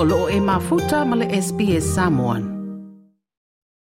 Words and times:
o 0.00 0.04
loo 0.06 0.28
e 0.30 0.38
mafuta 0.40 1.02
ma 1.04 1.16
le 1.18 1.26
SPS 1.42 1.84
Samoan. 1.98 2.44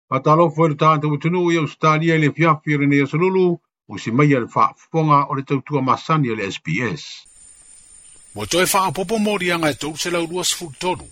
Atalofo 0.09 0.65
e 0.65 0.69
le 0.73 0.77
tātou 0.81 1.19
tunu 1.21 1.51
i 1.53 1.59
Australia 1.61 2.17
le 2.17 2.31
fiafi 2.33 2.73
i 2.73 2.79
rene 2.81 3.03
asalulu 3.05 3.43
o 3.93 3.99
si 4.01 4.09
mai 4.17 4.31
le 4.33 4.47
whaafonga 4.49 5.19
o 5.29 5.37
le 5.37 5.45
tautua 5.45 5.83
masani 5.85 6.33
le 6.33 6.49
SPS. 6.49 7.05
Mo 8.35 8.47
toi 8.47 8.65
fa 8.67 8.87
mori 9.21 9.51
anga 9.53 9.69
e 9.69 9.75
tau 9.77 9.93
se 10.01 10.09
lau 10.11 10.25
luas 10.25 10.55
futonu, 10.57 11.05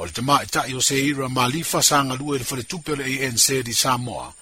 o 0.00 0.04
le 0.08 0.12
tamaa 0.12 0.40
i 0.44 0.46
tai 0.48 0.72
o 0.72 0.80
se 0.80 0.96
ira 0.96 1.28
ma 1.28 1.44
lifa 1.44 1.82
sanga 1.82 2.16
lua 2.16 2.40
le 2.40 2.44
whare 2.48 2.64
tupe 2.64 2.96
le 2.96 3.04
ANC 3.26 3.60
di 3.60 3.74
Samoa. 3.74 4.32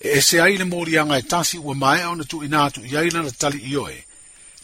E 0.00 0.18
ese 0.18 0.40
ai 0.40 0.58
le 0.58 0.64
mori 0.64 0.96
anga 0.98 1.18
e 1.22 1.22
tasi 1.22 1.56
ua 1.62 1.74
mai 1.74 2.02
au 2.02 2.16
na 2.18 2.24
tu 2.26 2.42
inatu 2.42 2.82
i 2.82 2.96
aila 2.98 3.22
na 3.22 3.30
tali 3.30 3.62
yo 3.72 3.86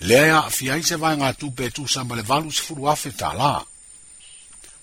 Lea 0.03 0.27
ya 0.35 0.41
fiai 0.51 0.83
se 0.83 0.96
vai 0.99 1.14
ngā 1.17 1.30
tupe 1.39 1.71
tu 1.71 1.87
sa 1.87 2.03
ma 2.03 2.19
le 2.19 2.23
valu 2.27 2.50
se 2.50 2.67
furu 2.67 2.91
afe 2.91 3.14
laa. 3.39 3.63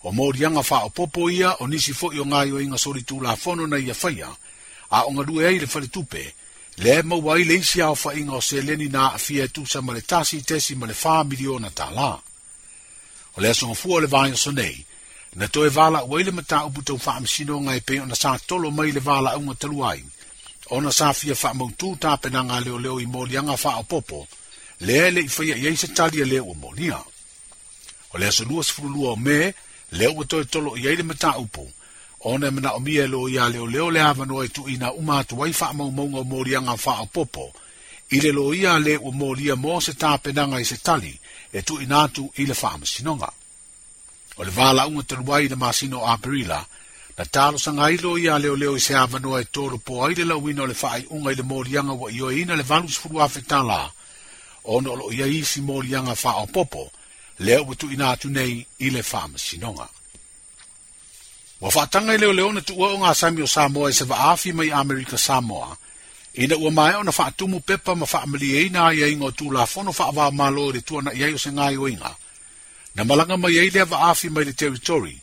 o 0.04 0.12
morianga 0.12 0.64
faaopoopo 0.64 1.30
ia 1.32 1.56
o 1.60 1.68
nisi 1.68 1.92
foʻi 1.94 2.20
o 2.22 2.26
gaioiga 2.26 2.78
solitulafono 2.78 3.68
na 3.68 3.78
ia 3.80 3.94
faia 3.94 4.32
a 4.92 5.02
o 5.04 5.12
aʻogalue 5.12 5.48
ai 5.48 5.60
le 5.60 5.68
faletupe 5.68 6.24
le 6.78 7.02
maua 7.04 7.36
ai 7.36 7.44
le 7.44 7.56
isi 7.60 7.80
aofaʻiga 7.84 8.32
o 8.32 8.42
seleni 8.42 8.88
na 8.88 9.12
aafia 9.12 9.44
e 9.44 9.48
tusa 9.48 9.82
ma 9.82 9.94
le 9.94 10.02
tasi 10.02 10.42
tesi 10.42 10.76
ma 10.76 10.86
le 10.88 10.94
fā 10.94 11.24
miliona 11.28 11.70
tālā 11.70 12.12
o 13.36 13.42
le 13.42 13.50
asogafua 13.50 13.94
o 13.96 14.00
le 14.00 14.08
vaeoso 14.08 14.52
nei 14.52 14.86
na 15.36 15.48
toe 15.48 15.68
valaʻu 15.70 16.18
ai 16.18 16.24
le 16.24 16.32
mataupu 16.32 16.82
tau 16.82 16.98
faamasinoga 16.98 17.76
e 17.76 17.80
pei 17.82 18.00
ona 18.00 18.16
sa 18.16 18.40
tolo 18.48 18.72
mai 18.72 18.92
le 18.96 19.00
valaʻuga 19.04 19.56
talua 19.60 19.92
ai 19.92 20.04
ona 20.70 20.92
sa 20.92 21.12
fia 21.14 21.34
faamautū 21.36 21.98
tapenaga 22.00 22.60
leoleo 22.60 23.00
i 23.00 23.06
moliaga 23.06 23.58
faaopoopo 23.58 24.28
lea 24.80 25.08
e 25.08 25.12
leʻi 25.12 25.30
faia 25.30 25.56
i 25.60 25.68
ai 25.68 25.76
se 25.78 25.88
tali 25.92 26.22
e 26.22 26.26
lē 26.32 26.40
ua 26.40 26.56
molia 26.56 27.00
o 28.14 28.18
le 28.18 28.28
asolua 28.32 28.64
sefululua 28.64 29.12
o 29.12 29.16
me 29.16 29.54
E 29.92 29.96
le 29.98 30.08
ua 30.08 30.24
toe 30.26 30.46
tolo 30.46 30.76
i 30.78 30.86
ai 30.88 30.96
le 30.98 31.04
mataupu 31.04 31.64
ona 32.30 32.52
manaʻomia 32.52 33.04
e 33.04 33.08
lo 33.08 33.20
iā 33.32 33.48
leoleo 33.52 33.88
le 33.90 34.02
avanoa 34.02 34.46
e 34.46 34.50
tuuina 34.56 34.92
uma 34.92 35.14
atu 35.20 35.40
ai 35.44 35.54
faamaumauga 35.54 36.20
o 36.74 36.78
faa 36.78 37.06
popo, 37.14 37.54
i 38.12 38.20
le 38.20 38.32
loia 38.32 38.74
lē 38.86 39.00
ua 39.00 39.12
molia 39.12 39.56
mo 39.56 39.80
se 39.80 39.94
tapenaga 39.94 40.60
i 40.60 40.66
se 40.66 40.78
tali 40.78 41.18
e 41.56 41.62
tuuina 41.64 42.04
atu 42.04 42.30
i 42.38 42.46
le 42.46 42.54
faamasinoga 42.54 43.30
o 44.38 44.44
le 44.44 44.52
valaʻuga 44.52 45.04
talu 45.08 45.34
ai 45.34 45.46
i 45.46 45.50
le 45.50 45.56
masino 45.56 45.98
o 46.02 46.06
aperila 46.08 46.60
na 47.18 47.24
talosaga 47.26 47.84
ai 47.86 47.96
lo 48.04 48.18
iā 48.18 48.36
leoleo 48.40 48.76
i 48.76 48.80
se 48.82 48.94
avanoa 48.96 49.42
e 49.42 49.48
tolopō 49.56 49.96
ai 50.10 50.14
le 50.20 50.26
lauina 50.26 50.62
o 50.64 50.70
le 50.70 50.74
faaiʻuga 50.76 51.32
i 51.32 51.36
le 51.36 51.44
moliaga 51.44 51.94
ua 52.02 52.12
ioeina 52.12 52.56
le 52.56 52.64
valu 52.64 52.90
sefulu 52.90 53.22
afetala 53.24 53.92
ona 54.64 54.90
o 54.92 54.96
loo 54.96 55.12
ia 55.12 55.26
isi 55.26 55.62
moliaga 55.62 56.16
faaopoopo 56.16 56.84
le 57.40 57.58
o 57.60 57.74
tu 57.74 57.88
ina 57.94 58.10
tu 58.22 58.28
nei 58.36 58.54
i 58.86 58.90
le 58.90 59.02
fam 59.04 59.32
sinonga. 59.38 59.88
Wa 61.62 61.70
fatanga 61.72 62.18
leo 62.18 62.34
leo 62.38 62.50
na 62.52 62.62
tuwa 62.62 62.88
o 62.94 62.98
ngā 63.00 63.12
Samio 63.22 63.48
Samoa 63.56 63.90
e 63.90 63.94
sewa 63.94 64.18
afi 64.32 64.50
mai 64.54 64.72
Amerika 64.82 65.18
Samoa, 65.18 65.76
ina 66.44 66.56
ua 66.64 66.72
mai 66.72 66.94
o 67.00 67.04
na 67.04 67.12
faatumu 67.12 67.58
pepa 67.68 67.92
ma 68.00 68.06
faamali 68.06 68.50
e 68.58 68.66
ina 68.66 68.94
ia 68.94 69.08
inga 69.14 69.26
o 69.26 69.32
tu 69.32 69.46
la 69.56 69.66
fono 69.66 69.92
faawa 70.00 70.32
malo 70.40 70.72
le 70.74 70.82
tua 70.82 71.02
na 71.02 71.12
iaio 71.20 71.38
se 71.44 71.50
ngai 71.58 71.78
o 71.78 71.86
inga, 71.94 72.12
na 72.96 73.02
malanga 73.04 73.38
mai 73.44 73.58
eilea 73.58 73.86
wa 73.92 73.98
afi 74.10 74.28
mai 74.34 74.44
le 74.48 74.54
territory, 74.60 75.16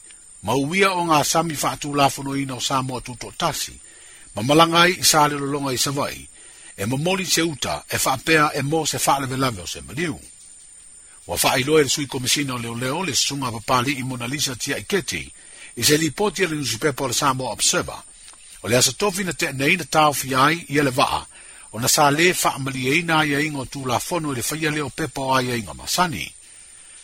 ma 0.47 0.53
uia 0.55 0.89
o 0.92 1.00
ngā 1.09 1.20
Sami 1.33 1.56
faatu 1.62 1.89
la 1.98 2.06
fono 2.14 2.37
ina 2.42 2.55
o 2.55 2.61
Samoa 2.61 3.00
tuto 3.06 3.28
tasi, 3.41 3.75
ma 4.34 4.41
malanga 4.48 4.78
ai 4.84 4.92
isa 5.03 5.28
le 5.31 5.37
lolonga 5.42 5.72
i 5.72 5.78
sewa 5.84 6.06
i, 6.19 6.22
e 6.77 6.83
mamoli 6.91 7.25
se 7.34 7.41
uta 7.53 7.75
e 7.89 7.97
faapea 8.05 8.44
e 8.53 8.61
mo 8.70 8.81
se 8.91 8.98
faalewe 9.05 9.37
lave 9.42 9.61
o 9.62 9.67
se 9.67 9.81
maliu. 9.81 10.17
Ua 11.27 11.36
whaailoa 11.44 11.82
le 11.82 11.88
sui 11.88 12.06
komisina 12.06 12.55
o 12.55 12.58
leoleo 12.58 13.02
le 13.05 13.14
sunga 13.14 13.50
papali 13.50 13.98
i 13.98 14.02
Mona 14.02 14.27
Lisa 14.28 14.55
tia 14.55 14.77
i 14.78 14.84
keti, 14.84 15.22
i 15.77 15.82
se 15.84 15.96
lipoti 15.98 16.46
le 16.46 16.55
nusipepa 16.56 17.02
o 17.05 17.08
le 17.10 17.14
Samoa 17.14 17.50
Observer, 17.50 17.98
o 18.62 18.69
le 18.69 18.76
asa 18.76 18.92
tofi 18.92 19.25
na 19.25 19.32
te 19.32 19.50
nei 19.53 19.75
na 19.76 19.84
tau 19.84 20.14
ai 20.38 20.64
i 20.69 20.78
ele 20.78 20.92
waa, 20.97 21.26
o 21.75 21.81
na 21.81 21.88
sa 21.88 22.10
le 22.10 22.31
whaamali 22.31 22.82
e 22.98 23.03
na 23.03 23.22
ia 23.25 23.41
ingo 23.42 23.64
tu 23.66 23.84
la 23.87 23.98
fono 23.98 24.32
le 24.32 24.42
whaia 24.50 24.70
leo 24.70 24.88
pepa 24.91 25.20
o 25.20 25.34
ai 25.34 25.66
masani. 25.75 26.32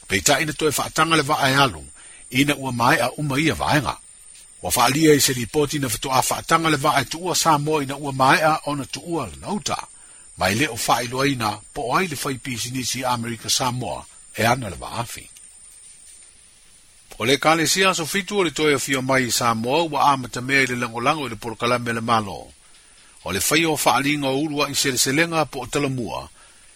Peita 0.06 0.40
ina 0.40 0.52
toe 0.52 0.70
whaatanga 0.70 1.16
le 1.16 1.24
waa 1.26 1.48
e 1.50 1.54
alu, 1.64 1.82
ina 2.30 2.54
ua 2.62 2.72
mai 2.72 2.98
a 3.00 3.10
uma 3.18 3.36
ia 3.40 3.54
vaenga. 3.54 3.98
Wa 4.62 4.70
whaalia 4.76 5.14
i 5.14 5.20
se 5.20 5.32
lipoti 5.32 5.78
na 5.78 5.88
fitua 5.88 6.22
whaatanga 6.30 6.70
le 6.70 6.76
va'a 6.76 7.00
e 7.00 7.04
tuua 7.04 7.34
Samoa 7.34 7.82
ina 7.82 7.96
ua 7.98 8.12
mai 8.12 8.38
ona 8.70 8.84
tuua 8.84 9.26
le 9.26 9.36
nauta. 9.42 9.88
Mai 10.38 10.54
le 10.54 10.66
o 10.68 10.76
faailoaina 10.76 11.50
po 11.74 11.96
ai 11.96 12.06
le 12.06 12.16
whaipisi 12.22 12.70
nisi 12.70 13.04
Amerika 13.04 13.48
Samoa, 13.50 14.06
e 14.34 14.46
ana 14.46 14.70
le 14.70 14.76
va'afi 14.76 15.28
o 17.18 17.24
le 17.26 17.32
ekalesia 17.34 17.90
asofitu 17.90 18.38
o 18.38 18.44
le 18.44 18.50
toe 18.50 18.74
afio 18.74 19.02
mai 19.02 19.22
i 19.26 19.30
samoa 19.32 19.82
ua 19.84 20.08
amatamea 20.12 20.62
i 20.62 20.66
le 20.66 20.76
lagolago 20.76 21.26
i 21.26 21.30
le 21.30 21.36
polokalame 21.36 21.92
le 21.92 22.00
malo 22.00 22.52
o 23.24 23.30
le 23.32 23.40
faia 23.40 23.68
o 23.68 23.76
fa'aliga 23.76 24.28
o 24.32 24.38
ulu 24.40 24.62
a'iseleselega 24.64 25.44
po 25.46 25.58
o 25.60 25.66
talamua 25.68 26.28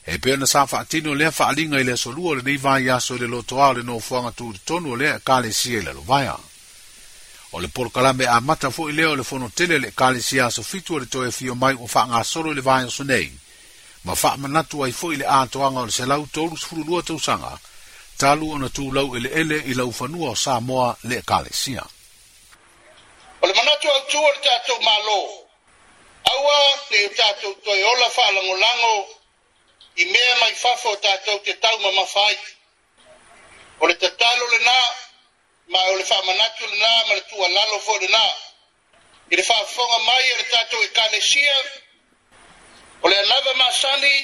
e 0.07 0.19
pei 0.19 0.33
ona 0.33 0.47
sa 0.47 0.67
fa'atino 0.67 1.15
lea 1.15 1.31
fa'aliga 1.31 1.81
i 1.81 1.85
le 1.85 1.93
asolua 1.93 2.31
o 2.31 2.35
lenei 2.35 2.57
vaiaso 2.57 3.15
i 3.17 3.19
le 3.19 3.27
lotoā 3.27 3.71
o 3.71 3.75
le 3.75 3.83
nofoaga 3.83 4.31
tulitonu 4.33 4.93
o 4.93 4.97
lea 4.97 5.17
ekalesia 5.17 5.81
i 5.81 5.83
le 5.83 5.91
alovaia 5.91 6.37
o 7.57 7.61
le 7.61 7.69
polokalame 7.69 8.27
amata 8.27 8.69
fo'i 8.71 8.93
lea 8.93 9.09
o 9.11 9.17
le 9.17 9.25
fonotele 9.25 9.75
a 9.75 9.79
le 9.79 9.89
ekalesia 9.89 10.47
asofitu 10.47 10.95
o 10.95 10.99
le 10.99 11.07
toe 11.07 11.29
afio 11.29 11.55
mai 11.55 11.75
ua 11.75 11.89
fa'agasolo 11.89 12.53
i 12.53 12.55
le 12.55 12.61
vaiaso 12.61 13.03
nei 13.05 13.39
ma 14.07 14.15
faa 14.23 14.37
manatu 14.39 14.77
ai 14.87 14.93
fo 14.99 15.07
ile 15.15 15.25
aato 15.37 15.59
anga 15.67 15.81
o 15.83 15.87
le 15.89 15.93
selau 15.99 16.23
tolu 16.35 16.55
sifuru 16.61 16.83
lua 16.89 17.01
tau 17.09 17.19
sanga, 17.27 17.53
talu 18.21 18.45
ona 18.55 18.69
tu 18.77 18.85
lau 18.97 19.09
ele 19.19 19.29
ele 19.41 19.57
i 19.71 19.73
lau 19.81 19.91
fanua 19.99 20.29
o 20.35 20.41
Samoa 20.45 20.89
le 21.09 21.17
kale 21.31 21.51
sia. 21.63 21.85
O 23.43 23.45
le 23.49 23.53
manatu 23.59 23.87
au 23.95 24.01
tu 24.11 24.19
o 24.29 24.31
le 24.35 24.41
tatou 24.47 24.79
malo, 24.89 25.21
aua 26.33 26.57
le 26.93 27.01
tatou 27.19 27.53
toi 27.65 27.81
ola 27.93 28.09
faa 28.17 28.31
lango 28.37 28.57
lango, 28.65 28.97
i 30.03 30.05
mea 30.13 30.33
mai 30.41 30.55
fafo 30.63 30.91
tatou 31.05 31.39
te 31.47 31.53
tau 31.65 31.77
ma 31.85 31.91
mafai. 31.99 32.35
O 33.83 33.87
le 33.91 33.95
tatalo 34.03 34.45
le 34.55 34.59
na, 34.69 34.79
ma 35.73 35.81
o 35.91 35.97
le 35.99 36.05
faa 36.11 36.23
manatu 36.29 36.63
le 36.73 36.79
na, 36.85 36.93
ma 37.09 37.13
le 37.19 37.25
tua 37.31 37.47
lalo 37.57 37.77
fo 37.87 37.93
le 38.03 38.07
na, 38.17 38.25
i 39.31 39.35
le 39.37 39.43
faa 39.49 39.65
fonga 39.75 39.99
mai 40.09 40.25
o 40.35 40.37
le 40.41 40.47
tatou 40.55 40.79
e 40.87 40.89
kale 40.97 41.21
sia, 41.31 41.59
O 43.07 43.09
le 43.09 43.19
anava 43.21 43.53
masani, 43.55 44.15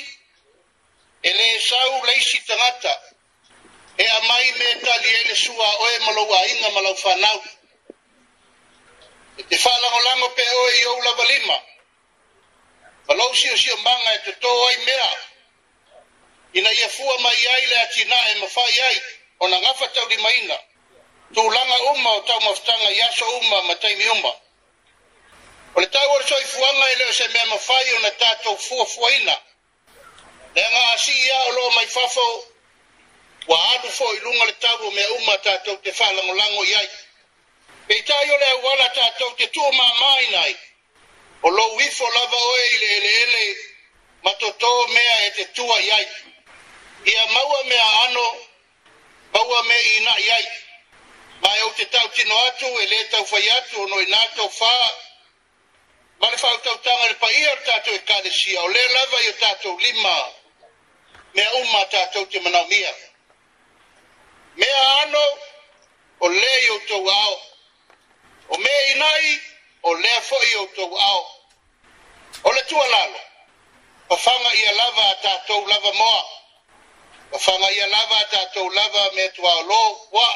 e 1.23 1.31
le 1.33 1.61
sau 1.61 2.05
leisi 2.07 2.39
tangata, 2.47 2.93
e 3.97 4.05
a 4.17 4.21
mai 4.27 4.53
me 4.59 4.81
tali 4.85 5.09
e 5.19 5.23
le 5.29 5.37
sua 5.37 5.69
o 5.83 5.91
e 5.95 5.99
malau 6.05 6.31
a 6.39 6.49
inga 6.53 6.69
malau 6.77 6.97
whanau. 7.05 7.39
E 9.39 9.43
te 9.49 9.57
whalango 9.65 10.01
lango 10.07 10.29
pe 10.37 10.45
o 10.63 10.71
e 10.71 10.81
iou 10.83 10.99
lava 11.07 11.25
lima, 11.33 11.59
malau 13.07 13.31
si 13.39 13.47
o 13.55 13.57
si 13.63 13.71
o 13.71 13.77
manga 13.87 14.13
e 14.15 14.19
te 14.25 14.33
tō 14.43 14.51
oi 14.67 14.77
mea, 14.87 15.11
ina 16.59 16.71
ia 16.81 16.89
fua 16.97 17.15
mai 17.27 17.41
ai 17.55 17.63
le 17.71 17.77
atina 17.87 18.19
e 18.31 18.35
mawhai 18.43 18.81
ai, 18.89 18.97
o 19.43 19.45
na 19.49 19.59
ngafa 19.63 19.87
tau 19.95 20.07
di 20.09 20.19
maina, 20.27 20.59
tū 21.35 21.41
langa 21.55 21.77
uma 21.93 22.11
o 22.19 22.21
tau 22.31 22.41
maftanga 22.47 22.91
iaso 23.01 23.27
uma 23.39 23.63
ma 23.69 23.75
taimi 23.77 24.07
uma. 24.09 24.19
Uma. 24.19 24.41
O 25.75 25.81
le 25.81 25.87
tau 25.87 26.09
ole 26.15 26.25
soi 26.29 26.45
fuanga 26.45 26.87
ele 26.93 27.05
o 27.05 27.13
se 27.13 27.29
mea 27.29 27.47
mawhai 27.47 27.93
o 27.97 27.99
na 28.01 28.11
tātou 28.23 28.57
fua 28.67 28.85
fuaina. 28.95 29.37
Le 30.55 30.65
ngā 30.73 30.83
si 31.05 31.13
ia 31.29 31.37
o 31.49 31.53
lo 31.53 31.71
mai 31.77 31.87
fafo, 31.95 32.25
wa 33.51 33.57
anu 33.75 33.93
fo 33.99 34.09
i 34.17 34.19
lunga 34.25 34.45
le 34.51 34.53
tau 34.65 34.83
o 34.89 34.91
mea 34.97 35.09
uma 35.17 35.37
tātou 35.47 35.77
te 35.87 35.95
whalango 35.99 36.35
lango 36.41 36.65
iai. 36.73 36.89
Pei 37.89 38.03
tai 38.11 38.27
ole 38.35 38.49
au 38.55 38.61
wala 38.67 38.89
tātou 38.99 39.33
te 39.41 39.47
tu 39.57 39.65
mā 39.79 39.87
mai 40.03 40.27
nai. 40.35 40.53
O 41.43 41.49
lo 41.57 41.65
wifo 41.81 42.09
lava 42.19 42.41
oe 42.51 42.67
ele 42.75 42.91
ele 42.99 43.13
ele 43.23 43.47
matoto 44.29 44.73
mea 44.89 45.17
e 45.29 45.31
te 45.39 45.45
tua 45.57 45.79
iai. 45.89 46.07
Ia 47.15 47.27
maua 47.33 47.63
mea 47.73 47.89
ano, 48.05 48.27
maua 49.33 49.63
mea 49.71 49.81
ina 49.97 50.19
iai. 50.27 50.45
Mai 51.47 51.59
au 51.61 51.73
te 51.81 51.87
tau 51.97 52.09
tino 52.17 52.37
atu, 52.49 52.67
ele 52.85 53.05
tau 53.15 53.25
fai 53.33 53.47
atu, 53.57 53.81
o 53.83 53.87
noi 53.87 54.07
nātou 54.11 54.51
faa, 54.59 54.91
ma 56.23 56.31
le 56.31 56.37
faautautaga 56.39 57.09
le 57.09 57.15
paia 57.15 57.39
e 57.39 57.47
o 57.51 57.57
le 57.57 57.61
tatou 57.67 57.93
ekalesia 57.97 58.59
o 58.63 58.69
lē 58.75 58.83
lava 58.95 59.19
ia 59.27 59.33
tatou 59.43 59.75
lima 59.85 60.17
mea 61.35 61.49
uma 61.61 61.83
tatou 61.95 62.25
te 62.31 62.39
manaomia 62.45 62.93
mea 64.61 64.83
ano 65.03 65.25
o 66.21 66.27
lē 66.41 66.51
i 66.65 66.71
outou 66.75 67.05
ao 67.19 67.35
o 68.49 68.57
mea 68.65 68.81
inai 68.93 69.27
o 69.83 69.93
lea 70.03 70.19
foʻi 70.29 70.49
i 70.53 70.57
outou 70.63 70.91
ao 71.09 71.21
o 72.45 72.51
le 72.57 72.63
tualalo 72.71 73.21
fafaga 74.09 74.55
ia 74.63 74.73
lava 74.81 75.03
a 75.11 75.15
tatou 75.27 75.61
lava 75.67 75.93
moa 76.01 76.23
fafaga 77.33 77.71
ia 77.79 77.87
lava 77.95 78.17
a 78.19 78.25
tatou 78.35 78.69
lava 78.79 79.03
mea 79.17 79.29
tuaolō 79.37 79.81
ua 80.17 80.29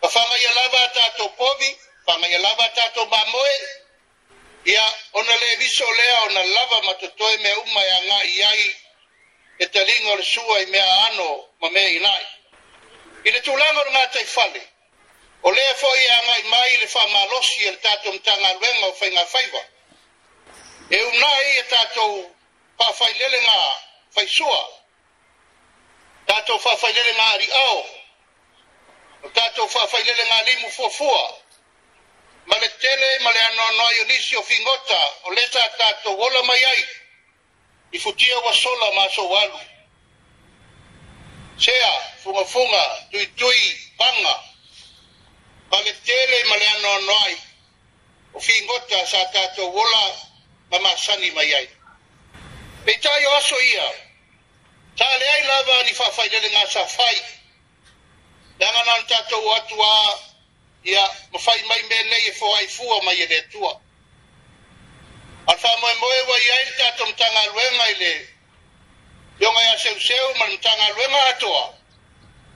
fafaga 0.00 0.38
ia 0.44 0.52
lava 0.60 0.78
a 0.84 0.88
tatou 0.98 1.28
povi 1.38 1.70
fafaga 2.06 2.28
ia 2.32 2.38
lava 2.38 2.64
a 2.64 2.68
tatou 2.80 3.06
mamoe 3.06 3.56
ia 4.66 4.92
ona 5.12 5.36
le 5.36 5.56
viso 5.56 5.92
lea 5.92 6.22
ona 6.22 6.44
lava 6.44 6.80
ma 6.82 6.94
totoe 6.94 7.36
mea 7.38 7.58
uma 7.58 7.84
e 7.84 7.90
agaʻi 7.98 8.44
ai 8.50 8.76
e 9.58 9.66
taliga 9.68 10.10
o 10.10 10.14
le 10.16 10.22
sua 10.24 10.60
i 10.60 10.66
mea 10.66 10.94
ano 11.06 11.48
ma 11.60 11.68
mea 11.70 11.88
inai 11.88 12.26
i 13.24 13.30
le 13.30 13.40
tulaga 13.42 13.80
o 13.80 13.84
le 13.84 13.90
gatai 13.90 14.24
fale 14.24 14.62
o 15.42 15.50
lea 15.52 15.74
foʻi 15.74 16.04
e 16.04 16.08
agaʻi 16.14 16.42
mai 16.48 16.72
i 16.74 16.76
le 16.78 16.86
faamalosi 16.88 17.64
e 17.64 17.70
le 17.70 17.76
tatou 17.76 18.12
matagaluega 18.12 18.86
o 18.86 18.92
faiga 18.92 19.24
faiva 19.26 19.64
e 20.90 20.96
unā 21.02 21.16
um 21.16 21.24
ai 21.24 21.56
e 21.58 21.62
tatou 21.68 22.34
faafailele 22.78 23.40
ga 23.40 23.82
faisua 24.14 24.68
tatou 26.26 26.58
faafailele 26.58 27.12
ga 27.12 27.24
aliʻao 27.36 27.84
o 29.22 29.28
tatou 29.28 29.68
faafailele 29.68 30.24
ga 30.24 30.42
limu 30.42 30.70
fuafua 30.70 31.43
ma 32.46 32.58
le 32.58 32.68
tele 32.68 33.18
ma 33.22 33.30
le 33.32 33.38
anoanoai 33.40 34.00
o 34.00 34.04
nisi 34.04 34.36
o 34.36 34.42
figota 34.42 35.00
o 35.24 35.30
lē 35.32 35.42
sa 35.52 35.68
tatou 35.78 36.20
ola 36.20 36.42
mai 36.42 36.64
ai 36.64 36.84
i 37.92 37.98
futia 37.98 38.38
ua 38.44 38.52
sola 38.52 38.92
masou 38.94 39.36
alu 39.36 39.60
sea 41.58 41.92
fugafuga 42.22 42.82
tuitui 43.10 43.62
paga 43.96 44.34
ma 45.70 45.78
le 45.82 45.92
tele 46.04 46.44
ma 46.48 46.56
le 46.56 46.66
anoanoai 46.66 47.36
o 48.34 48.40
figota 48.40 49.06
sa 49.06 49.24
tatou 49.34 49.74
ola 49.84 50.04
ma 50.70 50.78
masani 50.78 51.30
mai 51.30 51.54
ai 51.54 51.68
peitai 52.84 53.24
o 53.26 53.34
aso 53.36 53.60
ia 53.62 53.88
taleai 54.96 55.42
lava 55.46 55.82
ni 55.82 55.92
faafailele 55.94 56.48
gasafai 56.50 57.16
le 58.58 58.66
agana 58.66 58.96
na 58.98 59.02
tatou 59.06 59.52
atu 59.54 59.82
a 59.82 60.33
ia 60.84 61.04
ma 61.32 61.38
fai 61.38 61.62
mai 61.66 61.82
me 61.88 62.02
lei 62.02 62.26
e 62.28 62.32
fo 62.32 62.54
ai 62.54 62.66
fu 62.68 62.84
o 62.84 63.02
mai 63.02 63.20
e 63.22 63.42
tua 63.50 63.80
al 65.48 65.58
fa 65.58 65.68
mo 65.80 65.88
mo 66.00 66.06
e 66.12 66.22
wa 66.30 66.38
ia 66.38 66.60
e 66.62 66.72
ta 66.76 66.92
tom 66.92 67.12
tanga 67.14 67.46
luenga 67.48 67.88
ile 67.88 68.28
yo 69.40 69.50
nga 69.52 69.62
ia 69.62 69.78
seu 69.78 69.98
seu 70.00 70.34
ma 70.36 70.46
tanga 70.58 70.88
luenga 70.94 71.18
atoa 71.30 71.74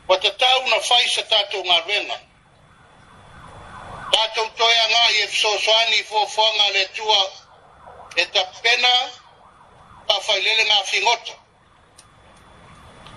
wa 0.08 0.18
ta 0.20 0.30
tau 0.36 0.66
na 0.66 0.80
fai 0.80 1.08
sa 1.08 1.22
ta 1.22 1.42
tu 1.48 1.64
nga 1.64 1.78
luenga 1.86 2.18
ta 4.12 4.22
tu 4.34 4.44
to 4.56 4.64
ia 4.70 4.86
nga 4.90 5.10
ie 5.10 5.28
so 5.28 5.58
so 5.58 5.72
ani 5.78 6.02
fo 6.04 6.26
fo 6.26 6.52
nga 6.56 6.68
le 6.70 6.84
tua 6.94 7.32
e 8.16 8.26
ta 8.26 8.42
pena 8.62 8.94
pa 10.06 10.20
fai 10.20 10.42
lele 10.42 10.64
nga 10.64 10.82
fingoto 10.84 11.32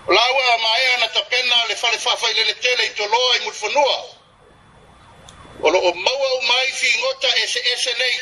Lawa 0.08 0.58
mai 0.58 0.84
ana 0.94 1.08
tapena 1.12 1.64
le 1.68 1.76
fale 1.76 1.98
fa 1.98 2.16
fa 2.16 2.30
ile 2.30 2.44
le 2.44 2.54
tele 2.58 2.82
i 2.84 2.92
to 2.94 3.06
loa 3.06 3.36
i 3.36 3.40
mulfunua 3.40 4.21
o 5.64 5.70
lo'o 5.70 5.92
maua 5.94 6.26
au 6.30 6.42
mai 6.50 6.68
figota 6.82 7.28
eseese 7.44 7.92
nei 8.00 8.16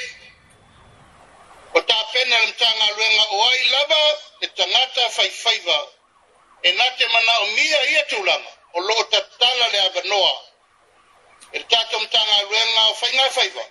o 1.77 1.81
tapena 1.91 2.37
le 2.43 2.47
matagaluega 2.47 3.25
o 3.35 3.37
ai 3.51 3.61
lava 3.75 4.03
e 4.45 4.47
tagata 4.59 5.03
faifaiva 5.17 5.79
e 6.69 6.71
na 6.79 6.87
te 6.97 7.07
manaʻomia 7.15 7.79
ia 7.93 8.03
tulaga 8.13 8.51
o 8.77 8.79
lo'o 8.89 9.05
tatala 9.13 9.67
le 9.73 9.81
avanoa 9.89 10.33
e 11.55 11.59
le 11.59 11.65
tatou 11.73 12.01
matagaluega 12.05 12.83
o 12.93 12.95
faiga 13.01 13.27
faiva 13.37 13.65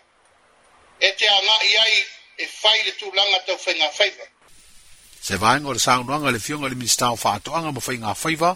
e 1.00 1.08
te 1.18 1.28
agaʻi 1.40 1.72
ai 1.86 1.96
e 2.44 2.46
fai 2.62 2.80
le 2.86 2.92
tulaga 3.02 3.40
tau 3.48 3.58
faiga 3.66 3.88
faiva 4.00 4.26
se 5.22 5.36
vaega 5.38 5.68
o 5.68 5.74
le 5.74 5.80
saunoaga 5.88 6.32
le 6.32 6.40
fioga 6.40 6.66
i 6.66 6.70
le 6.70 6.76
minista 6.82 7.12
o 7.14 7.22
faatoʻaga 7.26 7.70
ma 7.76 7.82
faiga 7.88 8.16
faiva 8.16 8.52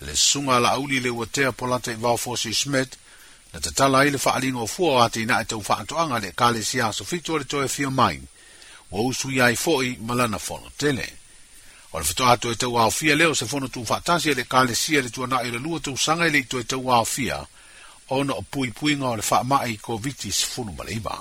le 0.00 0.14
susuga 0.16 0.58
laauli 0.64 0.96
i 0.96 1.04
le 1.04 1.10
ua 1.18 1.26
tea 1.34 1.52
polata 1.52 1.90
i 1.92 2.00
vao 2.04 2.16
fosi 2.16 2.52
smit 2.62 2.92
na 3.56 3.60
tatala 3.60 3.98
ai 4.04 4.10
le 4.10 4.18
faaaliga 4.18 4.58
o 4.60 4.66
fua 4.68 4.90
o 4.98 5.04
atinā 5.08 5.36
e 5.40 5.44
taufaatoʻaga 5.48 6.18
le 6.22 6.28
ekalesia 6.28 6.88
aso 6.88 7.04
fito 7.08 7.34
a 7.34 7.38
le 7.38 7.44
toe 7.48 7.68
fia 7.68 7.90
mai 7.90 8.20
ua 8.92 9.00
usu 9.00 9.32
ia 9.32 9.44
ai 9.48 9.56
foʻi 9.56 9.96
malana 9.98 10.36
lana 10.36 10.38
fonotele 10.38 11.06
o 11.92 11.98
le 11.98 12.04
fetoa 12.04 12.30
atu 12.36 12.50
e 12.52 12.58
tau 12.60 12.76
aofia 12.78 13.16
lea 13.16 13.28
o 13.32 13.34
se 13.34 13.46
fono 13.46 13.68
tufaatasi 13.68 14.30
e 14.30 14.34
le 14.34 14.42
ekalesia 14.42 15.00
le 15.02 15.08
tuanaʻi 15.08 15.48
o 15.48 15.52
le 15.56 15.58
lua 15.58 15.80
tausaga 15.80 16.26
i 16.28 16.34
le 16.34 16.38
itu 16.38 16.58
e 16.58 16.64
tau 16.64 16.92
aofia 16.92 17.46
ona 18.08 18.32
o 18.34 18.42
puipuiga 18.42 19.08
o 19.08 19.16
le 19.16 19.22
faamaʻi 19.30 19.80
koviti 19.80 20.32
sfulumalaiva 20.32 21.16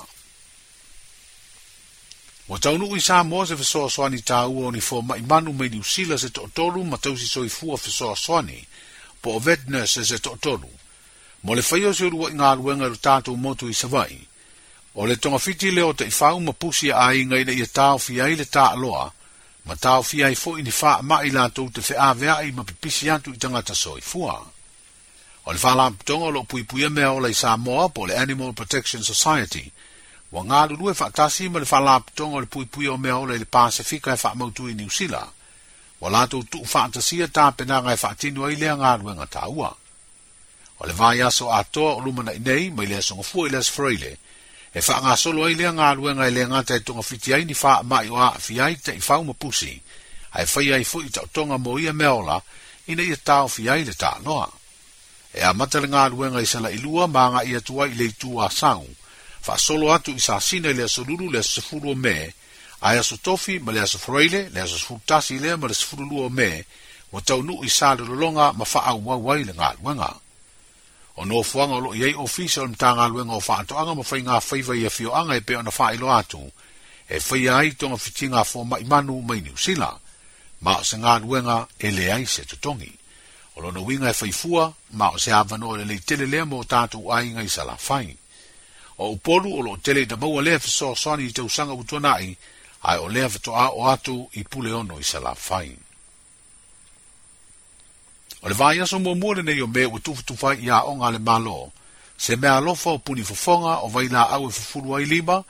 ua 2.48 2.60
taunuu 2.60 2.96
i 2.98 3.02
sa 3.02 3.24
moa 3.24 3.46
se 3.48 3.56
fesoasoani 3.58 4.18
tāua 4.20 4.68
o 4.68 4.72
ni 4.72 4.80
fomaʻi 4.80 5.24
manu 5.30 5.54
mai 5.54 5.70
niusila 5.70 6.18
se 6.18 6.28
toʻatolu 6.28 6.84
ma 6.84 6.98
tausi 6.98 7.28
soifua 7.28 7.78
fesoasoani 7.78 8.68
po 9.22 9.40
o 9.40 9.40
vet 9.40 9.64
nurse 9.68 10.04
se 10.06 10.16
toʻatolu 10.20 10.84
mo 11.46 11.54
le 11.54 11.62
o 11.86 11.94
se 11.94 12.06
urua 12.10 12.30
i 12.32 12.36
galuega 12.36 12.86
i 12.86 12.90
lo 12.90 12.96
tatou 12.96 13.36
motu 13.38 13.70
i 13.70 13.74
savaʻi 13.78 14.18
o 14.96 15.06
le 15.06 15.16
fiti 15.40 15.72
leo 15.72 15.94
te 15.94 15.98
ta 15.98 16.08
ifau 16.10 16.40
ma 16.42 16.52
pusi 16.54 16.90
aiga 16.92 17.38
ina 17.40 17.52
ia 17.54 17.68
taofi 17.74 18.22
ai 18.22 18.36
le 18.36 18.46
taʻaloa 18.56 19.12
ma 19.66 19.76
taofi 19.76 20.24
ai 20.24 20.34
foʻi 20.36 20.64
ni 20.64 20.72
faamaʻi 20.72 21.32
latou 21.38 21.70
te 21.70 21.82
feʻaveaʻi 21.82 22.54
ma 22.54 22.64
pipisi 22.64 23.10
atu 23.14 23.34
i 23.34 23.38
tagata 23.38 23.74
soifua 23.76 24.42
o 25.46 25.54
le 25.54 25.58
falapitoga 25.60 26.26
o 26.26 26.32
loo 26.32 26.44
puipuia 26.50 26.90
mea 26.90 27.12
ola 27.12 27.30
i 27.30 27.34
samoa 27.34 27.90
po 27.90 28.08
le 28.08 28.18
animal 28.18 28.54
protection 28.58 29.04
society 29.04 29.72
ua 30.32 30.44
galulue 30.44 30.94
faatasi 30.98 31.50
ma 31.50 31.60
le 31.60 31.66
falapitoga 31.66 32.36
o 32.38 32.42
le 32.42 32.48
puipuia 32.50 32.92
o 32.98 32.98
mea 32.98 33.18
ola 33.22 33.34
e 33.34 33.34
e 33.36 33.38
i 33.38 33.42
le 33.46 33.46
pasifika 33.46 34.14
e 34.18 34.22
faamautū 34.24 34.66
i 34.70 34.74
niusila 34.74 35.24
ua 36.02 36.10
latou 36.10 36.44
tuu 36.50 36.66
faatasia 36.66 37.28
tapenaga 37.28 37.94
e 37.94 37.98
faatino 38.02 38.46
ai 38.46 38.56
lea 38.56 38.76
galuega 38.82 39.26
tāua 39.30 39.72
O 40.80 40.86
le 40.88 40.94
vai 40.94 41.22
aso 41.22 41.48
a 41.52 41.64
toa 41.64 41.96
o 41.96 42.00
lumana 42.04 42.34
i 42.36 42.40
nei, 42.40 42.70
mai 42.70 42.86
lea 42.86 43.02
songa 43.02 43.24
fua 43.24 43.48
i 43.48 43.52
lea 43.52 44.18
E 44.76 44.82
wha 44.84 44.96
ngā 45.08 45.16
solo 45.16 45.46
ai 45.48 45.54
lea 45.56 45.72
ngā 45.72 45.94
ruenga 45.96 46.28
i 46.28 46.32
lea 46.36 46.50
ngātai 46.52 46.82
tonga 46.84 47.02
fiti 47.02 47.34
ai 47.34 47.46
ni 47.48 47.54
wha 47.56 47.80
mai 47.84 48.10
o 48.12 48.18
a 48.20 48.34
fi 48.40 48.60
ai 48.60 48.76
te 48.76 48.92
i 48.92 49.00
whau 49.00 49.24
ma 49.24 49.32
pusi. 49.34 49.80
Ai 50.36 50.44
whai 50.44 50.74
ai 50.74 50.84
fu 50.84 51.00
i 51.00 51.10
tau 51.10 51.24
tonga 51.32 51.58
mo 51.58 51.78
ia 51.80 51.94
meola, 51.94 52.42
i 52.88 52.94
nei 52.96 53.12
e 53.14 53.16
tau 53.24 53.48
fi 53.48 53.70
ai 53.70 53.86
le 53.88 53.94
tā 53.94 54.10
noa. 54.24 54.50
E 55.32 55.42
a 55.48 55.54
matale 55.54 55.88
ngā 55.88 56.02
ruenga 56.12 56.42
i 56.44 56.46
sala 56.46 56.72
i 56.76 56.82
lua, 56.84 57.08
ngā 57.08 57.46
ia 57.48 57.62
tua 57.62 57.88
i 57.88 57.94
lei 57.96 58.12
tua 58.20 58.50
sangu. 58.52 58.90
Wha 59.48 59.56
solo 59.58 59.94
atu 59.94 60.12
i 60.12 60.20
sā 60.20 60.42
sina 60.44 60.70
i 60.70 60.74
lea 60.74 60.88
soluru 60.92 61.32
lea 61.32 61.44
sifuru 61.44 61.92
o 61.92 61.96
me, 61.96 62.34
ai 62.82 62.98
aso 63.00 63.16
tofi 63.18 63.60
ma 63.60 63.72
lea 63.72 63.88
sifuraile, 63.88 64.50
lea 64.50 64.68
sifuru 64.68 65.00
tasi 65.06 65.40
lea 65.40 65.56
ma 65.56 65.68
lea 65.72 65.76
sifuru 65.76 66.04
lua 66.04 66.26
o 66.26 66.30
me, 66.30 66.66
wa 67.14 67.22
tau 67.24 67.40
nu 67.42 67.62
i 67.64 67.72
sā 67.72 67.96
lulolonga 67.96 68.52
ma 68.60 68.66
wha 68.74 68.84
au 68.92 69.08
wai 69.24 69.44
le 69.48 69.54
ngā 69.56 69.72
ruenga 69.80 70.12
o 71.16 71.26
no 71.26 71.44
fuanga 71.44 71.78
lo 71.80 71.96
yei 71.96 72.14
ofisa 72.16 72.62
o 72.64 72.68
mtanga 72.68 73.08
luenga 73.08 73.36
o 73.36 73.42
to 73.64 73.80
anga 73.80 73.96
mo 73.96 74.04
fai 74.04 74.20
ngā 74.22 74.42
faiwa 74.44 74.76
i 74.76 74.86
a 74.86 74.90
fio 74.90 75.16
anga 75.16 75.36
e 75.36 75.42
peo 75.42 75.64
fa 75.72 75.94
ilo 75.94 76.12
atu 76.12 76.52
e 77.10 77.20
fai 77.20 77.48
a 77.48 77.64
i 77.64 77.72
tonga 77.72 77.98
fiti 77.98 78.28
fo 78.46 78.64
ma 78.64 78.80
imanu 78.80 79.22
mai 79.22 79.40
ni 79.42 79.50
usila 79.50 79.98
ma 80.62 80.78
o 80.80 80.84
se 80.84 80.98
ngā 80.98 81.20
luenga 81.24 81.68
e 81.80 81.88
ai 82.12 82.26
se 82.26 82.44
tutongi 82.46 82.92
o 83.56 83.62
lo 83.62 83.72
no 83.72 83.82
winga 83.86 84.10
e 84.10 84.14
fai 84.14 84.34
ma 84.92 85.12
se 85.18 85.32
avano 85.32 85.76
e 85.76 85.78
le 85.78 85.86
lei 85.86 86.00
tele 86.00 86.26
lea 86.26 86.46
mo 86.46 86.64
tatu 86.64 87.12
ai 87.12 87.28
inga 87.28 87.44
i 87.44 87.48
sala 87.50 87.78
fai 87.78 88.12
o 88.98 89.16
polu 89.16 89.56
o 89.56 89.62
lo 89.62 89.78
tele 89.78 90.06
da 90.06 90.18
maua 90.18 90.42
lea 90.42 90.60
fiso 90.60 90.96
soani 90.96 91.30
i 91.30 91.32
te 91.32 91.42
usanga 91.42 91.74
utuanai 91.74 92.36
ai 92.84 92.98
o 93.00 93.08
lea 93.08 93.30
fito 93.30 93.56
a 93.56 93.72
o 93.72 93.88
atu 93.88 94.28
i 94.34 94.44
pule 94.44 94.72
ono 94.74 95.00
i 95.00 95.04
sala 95.04 95.34
fai 95.36 95.78
O 98.46 98.48
le 98.48 98.54
vai 98.54 98.80
aso 98.80 99.00
mua 99.00 99.16
mua 99.16 99.34
le 99.36 99.42
nei 99.44 99.60
me 99.66 99.86
ue 99.86 100.00
tufu 100.00 100.22
tufai 100.24 100.60
ia 100.62 100.84
o 100.84 100.94
le 101.12 101.18
malo. 101.18 101.72
Se 102.18 102.36
mea 102.36 102.58
alofa 102.58 102.90
o 102.92 103.00
puni 103.00 103.24
fufonga 103.24 103.80
o 103.86 103.88
vai 103.90 104.08
la 104.08 104.22
au 104.34 104.48
e 104.50 104.52
fufuru 104.52 104.94
ai 104.96 105.06
lima, 105.06 105.44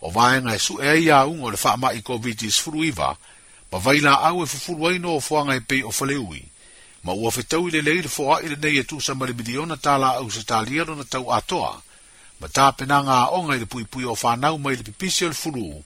o 0.00 0.10
vai 0.10 0.38
ngai 0.42 0.58
su 0.58 0.76
ea 0.78 0.92
ia 0.94 1.24
unga 1.24 1.46
o 1.46 1.50
le 1.50 1.56
faa 1.56 1.76
mai 1.78 2.02
ko 2.02 2.18
viti 2.18 2.50
sfuru 2.52 2.84
iwa, 2.84 3.16
ma 3.70 3.78
vai 3.78 4.00
la 4.00 4.12
au 4.28 4.42
e 4.44 4.46
fufuru 4.46 4.86
ai 4.88 4.98
no 4.98 5.16
o 5.16 5.20
fua 5.20 5.44
ngai 5.46 5.60
pei 5.62 5.80
o 5.82 5.90
fale 5.90 6.16
ui. 6.16 6.44
Ma 7.04 7.12
ua 7.12 7.30
fetau 7.32 7.66
i 7.68 7.70
le 7.70 7.80
leire 7.82 8.08
fua 8.08 8.42
i 8.44 8.48
le 8.48 8.56
nei 8.60 8.76
e 8.78 8.84
tusa 8.84 9.14
mali 9.14 9.32
miliona 9.34 9.76
ta 9.76 9.94
au 9.94 10.30
se 10.30 10.44
ta 10.44 10.60
liero 10.62 10.94
na 10.94 11.04
tau 11.04 11.32
atoa, 11.32 11.82
ma 12.40 12.48
ta 12.48 12.70
pena 12.74 13.00
ngā 13.02 13.32
o 13.32 13.42
ngai 13.46 13.60
le 13.60 13.66
pui 13.66 13.84
pui 13.88 14.04
o 14.04 14.12
whanau 14.22 14.58
mai 14.58 14.76
le 14.76 14.82
pipisi 14.82 15.24
o 15.24 15.28
le 15.28 15.34
furu, 15.34 15.82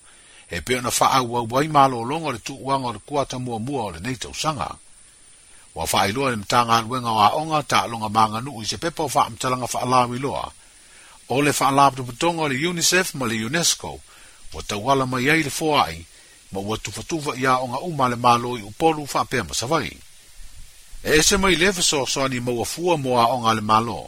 e 0.50 0.60
peo 0.62 0.80
na 0.80 0.90
faa 0.90 1.14
au 1.22 1.46
wai 1.48 1.68
malo 1.68 2.02
longa 2.02 2.32
le 2.32 2.38
tu 2.42 2.58
uanga 2.58 2.88
o 2.88 2.92
le 2.92 2.98
kuata 2.98 3.38
mua 3.38 3.58
mua 3.60 3.82
o 3.84 3.90
le 3.90 4.00
nei 4.00 4.16
tau 4.16 4.34
sanga 4.34 4.76
wa 5.76 5.86
fai 5.86 6.12
loa 6.12 6.30
le 6.30 6.36
mtanga 6.36 6.76
anwenga 6.76 7.10
wa 7.18 7.26
onga 7.40 7.60
ta 7.70 7.80
longa 7.90 8.08
manga 8.16 8.38
nuu 8.44 8.62
i 8.62 8.66
se 8.70 8.76
pepa 8.82 9.02
o 9.02 9.08
faa 9.14 9.30
mtalanga 9.32 9.66
faa 9.74 9.84
lawi 9.92 10.18
loa. 10.24 10.46
O 11.32 11.42
le 11.44 11.52
faa 11.58 11.70
lawa 11.76 11.90
putonga 12.08 12.44
le 12.50 12.56
UNICEF 12.70 13.08
ma 13.18 13.24
le 13.30 13.36
UNESCO, 13.48 13.92
wa 14.54 14.58
tawala 14.68 15.04
ma 15.10 15.18
yei 15.26 15.42
le 15.46 15.50
fuai, 15.58 15.94
ma 16.52 16.58
wa 16.68 16.74
tufatufa 16.84 17.32
ia 17.42 17.52
onga 17.64 17.78
uma 17.90 18.06
le 18.12 18.16
malo 18.26 18.50
i 18.58 18.62
upolu 18.70 19.02
faa 19.12 19.24
pema 19.32 19.54
savai. 19.60 19.90
E 21.04 21.18
ese 21.18 21.34
mai 21.42 21.54
lefa 21.60 21.82
so 21.90 22.00
so 22.12 22.18
ani 22.24 22.38
ma 22.46 22.52
wafua 22.58 22.94
mo 23.02 23.10
a 23.22 23.26
onga 23.34 23.52
le 23.54 23.60
malo, 23.70 24.00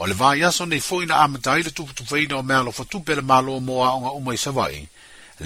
o 0.00 0.06
le 0.08 0.14
vaa 0.20 0.34
yaso 0.42 0.64
nei 0.68 0.80
fuai 0.88 1.06
na 1.08 1.14
amatai 1.24 1.60
le 1.64 1.70
tufatufaina 1.76 2.34
o 2.36 2.42
mea 2.48 2.60
lo 2.66 2.72
fatupe 2.78 3.12
le 3.18 3.22
malo 3.30 3.52
moa 3.68 3.84
a 3.88 3.92
onga 3.96 4.10
uma 4.20 4.32
i 4.34 4.38
savai, 4.44 4.76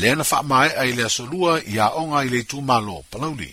le 0.00 0.10
na 0.16 0.24
faa 0.30 0.42
mai 0.50 0.68
ai 0.82 0.90
le 0.96 1.02
asolua 1.10 1.52
ia 1.74 1.86
onga 2.00 2.18
i 2.26 2.28
le 2.32 2.40
tu 2.50 2.58
malo 2.70 2.98
palauli 3.12 3.52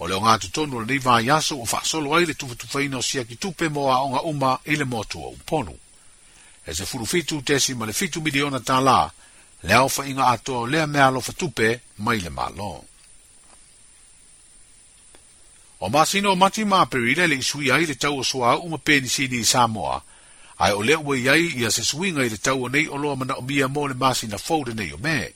o 0.00 0.06
le 0.08 0.14
o 0.16 0.20
ngātu 0.24 0.48
tonu 0.56 0.80
le 0.80 0.86
riva 0.88 1.18
i 1.20 1.28
aso 1.30 1.58
o 1.60 1.64
wha 1.68 1.80
solo 1.84 2.14
aile 2.16 2.34
tufu 2.34 2.54
tufaina 2.54 2.96
o 2.98 3.02
siaki 3.02 3.36
tupe 3.36 3.68
mo 3.68 3.90
a 3.92 3.98
onga 4.04 4.22
uma 4.24 4.58
ile 4.64 4.76
le 4.78 4.84
motu 4.84 5.20
o 5.24 5.28
uponu. 5.36 5.76
E 6.66 6.74
se 6.74 6.86
furu 6.86 7.06
fitu 7.06 7.42
tesi 7.42 7.74
ma 7.74 7.84
le 7.86 7.92
fitu 7.92 8.20
miliona 8.22 8.58
tā 8.64 8.80
la, 8.84 9.10
le 9.62 9.74
au 9.74 9.90
inga 10.06 10.26
ato 10.28 10.60
o 10.60 10.66
lea 10.66 10.86
mea 10.86 11.10
lo 11.10 11.20
tupe 11.20 11.80
ma 11.98 12.14
i 12.14 12.20
le 12.20 12.30
malo. 12.30 12.84
O 15.82 15.88
masino 15.88 16.32
o 16.32 16.36
mati 16.36 16.64
mā 16.64 16.86
perile 16.86 17.26
le 17.26 17.36
isui 17.36 17.70
ai 17.70 17.84
le 17.86 17.94
tau 17.96 18.18
o 18.20 18.24
soa 18.24 18.56
uma 18.58 18.78
peni 18.78 19.08
sini 19.08 19.36
i 19.38 19.44
Samoa, 19.44 20.02
ai 20.58 20.72
o 20.72 20.82
lea 20.82 20.98
ua 20.98 21.16
iai 21.16 21.60
i 21.60 21.70
se 21.70 21.82
suinga 21.84 22.20
ile 22.24 22.36
le 22.36 22.38
tau 22.38 22.64
o 22.64 22.68
nei 22.68 22.86
o 22.88 22.96
loa 22.96 23.16
mana 23.16 23.34
o 23.36 23.42
mia 23.42 23.66
mo 23.68 23.86
le 23.88 23.94
masina 23.94 24.36
fōre 24.38 24.72
nei 24.74 24.92
o 24.92 24.98
mea. 24.98 25.28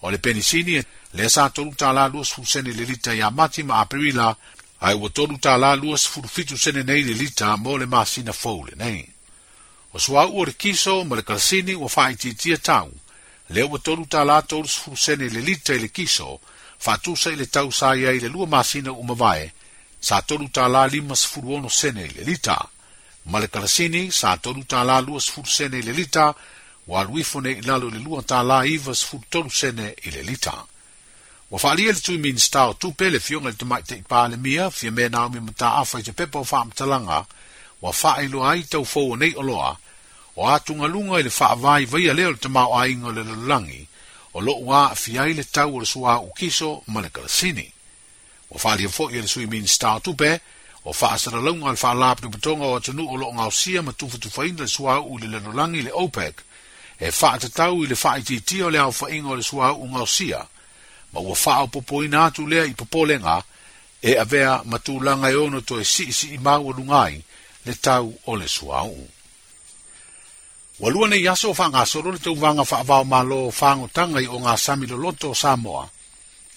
o 0.00 0.10
le 0.10 0.18
penisini 0.18 0.80
le 1.16 1.28
sa 1.30 1.48
tolu 1.50 1.72
tālā 1.74 2.08
lua 2.12 2.24
sefulu 2.24 2.46
sene 2.46 2.72
le 2.72 2.84
lita 2.84 3.14
iā 3.14 3.30
mati 3.32 3.62
ma 3.62 3.80
aperila 3.80 4.34
ae 4.80 4.94
ua 4.94 5.08
tolu 5.08 5.36
tālā 5.38 5.72
lua 5.80 5.96
fitu 6.28 6.58
sene 6.58 6.82
nei 6.82 7.02
le 7.04 7.12
lita 7.14 7.56
mo 7.56 7.76
le 7.76 7.86
masina 7.86 8.32
fou 8.32 8.64
lenei 8.68 9.06
o 9.92 9.98
sua 9.98 10.26
o 10.26 10.44
le 10.44 10.52
kiso 10.52 11.04
ma 11.04 11.16
le 11.16 11.22
kalasini 11.22 11.74
ua 11.74 11.88
faaitiitia 11.88 12.56
tau 12.58 12.90
le 13.48 13.62
ua 13.62 13.78
tolu 13.78 14.04
tālā 14.04 14.42
tolu 14.46 14.68
sefulu 14.68 14.96
sene 14.96 15.28
le 15.30 15.40
lita 15.40 15.72
i 15.72 15.78
le 15.80 15.88
kiso 15.88 16.40
fatusa 16.78 17.30
i 17.32 17.36
le 17.36 17.46
tau 17.46 17.70
sa 17.72 17.94
i 17.94 18.20
le 18.20 18.28
lua 18.28 18.46
masina 18.46 18.92
uma 18.92 19.14
vae 19.14 19.52
sa 20.00 20.20
tolu 20.22 20.48
tālā 20.52 20.86
lima 20.92 21.14
sefulu 21.16 21.54
ono 21.54 21.68
sene 21.68 22.04
i 22.04 22.12
le 22.18 22.22
lita 22.24 22.58
ma 23.24 23.38
le 23.38 23.48
sa 24.10 24.36
tolu 24.36 24.62
lua 25.06 25.20
sene 25.44 25.76
i 25.78 25.82
le 25.82 25.92
lita 25.92 26.34
wa 26.86 27.02
lui 27.02 27.22
fone 27.24 27.50
i 27.50 27.60
lalo 27.62 27.88
le 27.90 27.98
lua 27.98 28.22
ta 28.22 28.42
la 28.42 28.64
iwa 28.64 28.94
sifu 28.94 29.22
tolu 29.30 29.50
sene 29.50 29.94
i 30.02 30.10
le 30.10 30.22
lita. 30.22 30.64
Wa 31.50 31.58
fa 31.58 31.70
alia 31.72 31.92
le 31.92 32.00
tui 32.00 32.18
minista 32.18 32.66
o 32.68 32.74
tu 32.74 32.92
pele 32.92 33.20
fionga 33.20 33.48
le 33.50 33.56
tumai 33.58 33.82
te 33.88 33.94
i 33.98 34.02
pāle 34.10 34.36
mia, 34.38 34.70
fia 34.70 34.90
me 34.92 35.08
na 35.08 35.24
ome 35.26 35.40
mta 35.40 35.74
afa 35.82 35.98
i 35.98 36.02
te 36.02 36.12
pepa 36.12 36.38
o 36.38 36.44
faa 36.44 36.64
mtalanga, 36.64 37.26
wa 37.82 37.92
faa 37.92 38.22
ilu 38.22 38.42
ai 38.46 38.62
tau 38.62 38.82
fōu 38.82 39.16
nei 39.18 39.34
oloa, 39.36 39.76
o 40.36 40.46
atu 40.50 40.74
ngalunga 40.74 41.18
i 41.20 41.22
le 41.26 41.30
faa 41.30 41.54
vai 41.54 41.84
vai 41.84 42.08
a 42.10 42.14
leo 42.14 42.30
le 42.30 42.36
tamau 42.36 42.74
a 42.78 42.86
inga 42.88 43.12
le 43.12 43.22
lalangi, 43.24 43.82
o 44.34 44.40
lo 44.40 44.52
ua 44.58 44.90
a 44.90 44.94
fia 44.94 45.26
i 45.26 45.34
le 45.34 45.44
tau 45.44 45.74
o 45.76 45.80
le 45.80 45.86
sua 45.86 46.18
u 46.22 46.30
kiso 46.38 46.82
ma 46.86 47.00
le 47.00 47.10
kalasini. 47.10 47.66
Wa 48.50 48.58
fa 48.58 48.72
alia 48.72 48.88
fōi 48.88 49.18
le 49.20 49.26
sui 49.28 49.46
minista 49.46 49.94
o 49.94 50.00
tupe, 50.00 50.40
o 50.84 50.92
faa 50.92 51.18
sara 51.18 51.40
launga 51.40 51.70
le 51.70 51.76
faa 51.76 51.94
lapu 51.94 52.24
ni 52.26 52.30
patonga 52.30 52.64
o 52.66 52.76
atunu 52.76 53.08
o 53.10 53.16
lo 53.16 53.32
ngausia 53.34 53.82
ma 53.82 53.92
tufu 53.92 54.18
tufaina 54.18 54.60
le 54.60 54.66
sua 54.68 55.00
u 55.02 55.18
le 55.18 55.26
lalangi 55.26 55.82
le 55.82 55.90
OPEC, 55.92 56.34
e 57.00 57.10
whaata 57.10 57.48
tau 57.48 57.82
i 57.84 57.86
le 57.86 57.94
whaiti 58.02 58.40
ti 58.40 58.62
o 58.62 58.70
le 58.70 58.78
au 58.78 58.92
whainga 59.00 59.28
o 59.28 59.36
le 59.36 59.42
sua 59.42 59.68
au 59.68 59.88
ngau 59.88 60.06
ma 61.12 61.20
ua 61.20 61.36
wha 61.44 61.54
au 61.56 61.68
popo 61.68 62.02
i 62.04 62.08
nātu 62.08 62.46
lea 62.46 62.64
i 62.64 62.74
popolenga 62.74 63.42
e 64.02 64.12
avea 64.18 64.62
matu 64.64 65.00
langa 65.00 65.28
e 65.30 65.60
to 65.66 65.80
e 65.80 65.84
si 65.84 66.04
i 66.08 66.12
si 66.12 66.28
i 66.34 66.38
maua 66.38 66.72
lungai 66.72 67.22
le 67.64 67.74
tau 67.74 68.12
o 68.26 68.36
le 68.36 68.48
sua 68.48 68.78
au. 68.78 69.08
Walua 70.78 71.08
nei 71.08 71.20
yaso 71.22 71.48
wha 71.50 71.68
ngā 71.68 71.86
soro 71.86 72.12
le 72.12 72.18
tau 72.18 72.34
wanga 72.40 72.62
wha 72.70 72.78
avao 72.80 73.04
ma 73.04 73.22
lo 73.22 73.52
wha 73.60 73.76
ngotanga 73.76 74.20
i 74.20 74.26
o 74.26 74.38
ngā 74.38 74.56
samilo 74.56 74.96
loto 74.96 75.34
Samoa, 75.34 75.88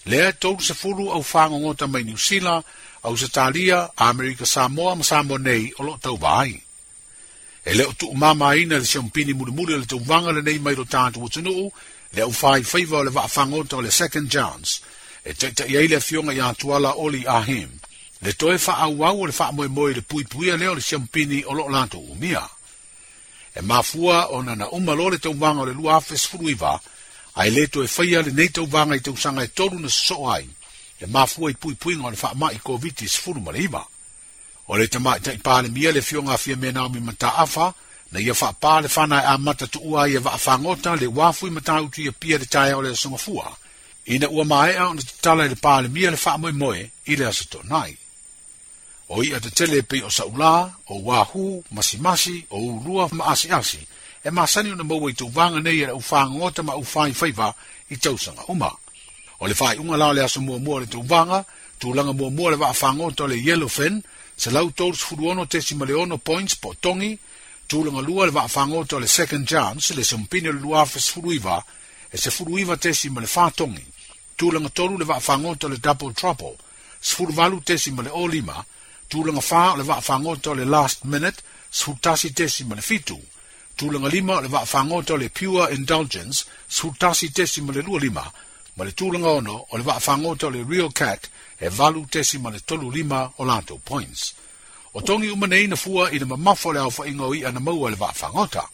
lea 0.04 0.28
e 0.28 0.32
tau 0.32 0.60
se 0.60 0.74
furu 0.74 1.10
au 1.12 1.20
wha 1.32 1.48
ngotanga 1.48 1.92
mai 1.92 2.04
New 2.04 2.16
Zealand, 2.18 2.64
Australia, 3.02 3.90
Amerika 3.96 4.46
Samoa 4.46 4.94
ma 4.96 5.02
Samoa 5.02 5.38
nei 5.38 5.72
o 5.78 5.82
lo 5.82 5.96
tau 5.96 6.18
wai 6.20 6.62
e 7.64 7.74
le 7.74 7.84
o 7.84 7.92
tu 7.92 8.12
mama 8.14 8.54
ina 8.56 8.78
le 8.78 8.84
champini 8.86 9.32
muli 9.34 9.52
muli 9.52 9.76
le 9.78 9.84
tu 9.86 9.98
vanga 10.00 10.32
le 10.32 10.40
nei 10.42 10.58
mai 10.58 10.74
ro 10.74 10.84
tanto 10.84 11.20
o 11.20 11.28
tunu 11.28 11.50
u 11.50 11.72
le 12.12 12.22
u 12.24 12.32
fai 12.32 12.62
faiva 12.64 12.98
o 12.98 13.02
le 13.04 13.10
va 13.10 13.22
afango 13.24 13.64
to 13.64 13.80
le 13.80 13.90
second 13.90 14.28
chance 14.30 14.80
e 15.24 15.34
te 15.34 15.52
te 15.52 15.64
iei 15.64 15.86
le 15.88 16.00
fionga 16.00 16.32
ia 16.32 16.54
tuala 16.54 16.94
oli 16.96 17.22
a 17.26 17.42
him 17.44 17.68
le 18.22 18.32
toe 18.32 18.58
fa 18.58 18.80
au 18.84 19.04
au 19.04 19.26
le 19.26 19.32
fa 19.32 19.52
moe 19.52 19.68
moe 19.68 19.92
le 19.92 20.00
pui 20.00 20.24
puia 20.24 20.56
leo 20.56 20.74
le 20.74 20.80
champini 20.80 21.42
o 21.46 21.52
lo 21.52 21.68
lanto 21.68 21.98
u 21.98 22.14
mia 22.18 22.48
e 23.54 23.60
mafua 23.60 24.30
o 24.32 24.40
nana 24.42 24.70
umma 24.70 24.94
lo 24.94 25.08
le 25.10 25.18
tu 25.18 25.34
vanga 25.34 25.60
o 25.62 25.66
le 25.66 25.72
lua 25.72 25.96
afes 25.96 26.24
furuiva 26.26 26.80
ai 27.34 27.50
le 27.50 27.66
toe 27.68 27.86
faia 27.88 28.22
le 28.22 28.30
nei 28.32 28.48
tu 28.50 28.66
vanga 28.66 28.94
i 28.96 29.00
tu 29.00 29.16
sanga 29.16 29.42
e 29.44 29.48
toru 29.52 29.78
na 29.78 29.88
soai 29.88 30.48
e 31.00 31.04
mafua 31.06 31.50
i 31.50 31.54
pui 31.54 31.74
puinga 31.74 32.06
o 32.06 32.10
le 32.10 32.16
fa 32.16 32.32
mai 32.34 32.54
i 32.56 32.60
covid-19 32.64 33.20
furu 33.20 33.40
maleiva 33.40 33.84
le 33.84 33.99
o 34.70 34.76
le 34.78 34.86
tama 34.86 35.18
tai 35.18 35.36
pale 35.38 35.68
mia 35.68 35.90
le 35.92 36.00
fiona 36.00 36.36
fia 36.38 36.56
me 36.56 36.70
na 36.72 36.88
mi 36.88 37.00
mata 37.00 37.30
afa 37.44 37.66
na 38.12 38.18
ia 38.24 38.34
fa 38.40 38.48
pale 38.62 38.88
fa 38.94 39.02
na 39.10 39.18
e 39.20 39.24
a 39.26 39.38
mata 39.46 39.66
tu 39.72 39.78
ua 39.90 40.00
ia 40.12 40.20
va 40.26 40.32
fa 40.44 40.54
ngota 40.64 40.92
le 41.00 41.06
wa 41.18 41.28
fu 41.36 41.44
mata 41.56 41.74
u 41.82 41.86
tu 41.92 41.98
ia 42.06 42.12
pia 42.22 42.36
le 42.40 42.46
tai 42.54 42.70
o 42.76 42.80
le 42.84 42.94
songa 43.02 43.18
fua 43.24 43.46
ina 44.14 44.26
ua 44.36 44.44
mai 44.52 44.72
a 44.80 44.86
ona 44.90 45.02
tala 45.24 45.42
le 45.50 45.54
pale 45.66 45.86
mia 45.94 46.10
le 46.10 46.16
fa 46.24 46.32
moi 46.42 46.52
moi 46.62 46.80
i 47.10 47.16
le 47.18 47.24
aso 47.30 47.44
nai 47.72 47.90
o 49.12 49.22
ia 49.26 49.38
te 49.42 49.50
tele 49.58 49.78
pe 49.90 49.96
o 50.06 50.10
saula 50.18 50.54
o 50.86 50.94
wa 51.08 51.18
hu 51.30 51.44
masi 51.76 51.96
masi 52.06 52.36
o 52.50 52.56
rua 52.86 53.02
ma 53.16 53.24
asi 53.32 53.48
asi 53.58 53.80
e 54.24 54.28
ma 54.36 54.42
sani 54.52 54.70
ona 54.74 54.84
mo 54.88 54.96
wai 55.04 55.12
tu 55.18 55.26
vanga 55.36 55.60
nei 55.62 55.78
ia 55.82 55.94
u 55.94 56.00
fa 56.10 56.20
ngota 56.34 56.60
ma 56.66 56.74
u 56.74 56.84
fa 56.92 57.02
i 57.10 57.12
fa 57.20 57.48
i 57.92 57.96
tau 58.02 58.16
sanga 58.24 58.42
uma 58.52 58.70
o 59.40 59.46
le 59.48 59.54
fa 59.60 59.66
i 59.74 59.78
unga 59.82 59.96
la 60.02 60.08
le 60.16 60.20
aso 60.26 60.40
mo 60.46 60.54
mo 60.64 60.74
le 60.80 60.86
tu 60.92 61.00
vanga 61.12 61.38
le 61.38 61.44
tulaga 61.80 62.12
muamua 62.12 62.50
le 62.50 62.56
vaafagoto 62.62 63.24
a 63.24 63.28
le 63.28 63.36
yellowfen 63.46 64.02
se 64.36 64.50
lau 64.50 64.70
tolusufuduono 64.70 65.46
tesima 65.46 65.84
le 65.86 65.94
ono 66.02 66.16
points 66.18 66.54
po 66.60 66.74
togi 66.84 67.18
tulaga 67.68 68.00
lua 68.00 68.24
le 68.26 68.32
vaafagoto 68.36 68.96
a 68.96 69.00
le 69.00 69.06
second 69.06 69.46
chance 69.48 69.94
le 69.94 70.04
sompini 70.04 70.48
o 70.48 70.52
le 70.52 70.60
lua 70.60 70.84
fesefuluiva 70.84 71.56
e 72.10 72.16
sefuluiva 72.18 72.76
tesi 72.76 73.08
ma 73.10 73.20
le 73.20 73.26
fatogi 73.26 73.86
tulaga 74.36 74.68
tolu 74.68 74.98
le 74.98 75.04
vaafagoto 75.10 75.66
a 75.66 75.70
le 75.70 75.78
double 75.86 76.12
trouble 76.12 76.56
sefuluvalu 77.06 77.58
tesi 77.68 77.90
ma 77.92 78.02
le 78.02 78.10
o 78.12 78.26
lima 78.28 78.56
tulaga 79.08 79.40
fā 79.50 79.60
o 79.72 79.76
le 79.76 79.82
vaafagoto 79.90 80.50
a 80.52 80.56
le 80.56 80.64
last 80.64 80.98
minute 81.04 81.40
sefulutasi 81.76 82.28
tesi 82.38 82.64
ma 82.64 82.74
le 82.74 82.82
fitu 82.82 83.18
tulaga 83.76 84.08
lima 84.08 84.36
o 84.36 84.40
le 84.40 84.48
vaafagoto 84.48 85.14
a 85.14 85.18
le 85.18 85.28
pure 85.30 85.72
indulgence 85.76 86.44
sefulutasi 86.68 87.32
tesi 87.36 87.60
ma 87.62 87.72
le 87.72 87.80
lua 87.82 87.98
lima 88.00 88.24
ma 88.80 88.86
le 88.88 88.94
tūlanga 88.96 89.28
ono 89.28 89.54
o 89.70 89.76
le 89.76 89.82
vaafagota 89.84 90.46
o 90.46 90.50
le 90.50 90.64
Real 90.64 90.88
Cat 90.92 91.26
e 91.60 91.68
valu 91.68 92.06
tesi 92.06 92.38
ma 92.38 92.48
le 92.50 92.60
tolu 92.64 92.88
lima 92.90 93.28
o 93.36 93.44
latou 93.44 93.78
points. 93.84 94.32
O 94.94 95.02
tongi 95.02 95.28
uma 95.28 95.44
neina 95.46 95.76
fua 95.76 96.08
i 96.10 96.18
le 96.18 96.24
mamafo 96.26 96.72
le 96.72 96.78
au 96.80 96.88
whainga 96.98 97.24
o 97.24 97.34
i 97.34 97.44
ana 97.44 97.60
maua 97.60 97.90
le 97.90 97.96
vaafagota, 97.96 98.64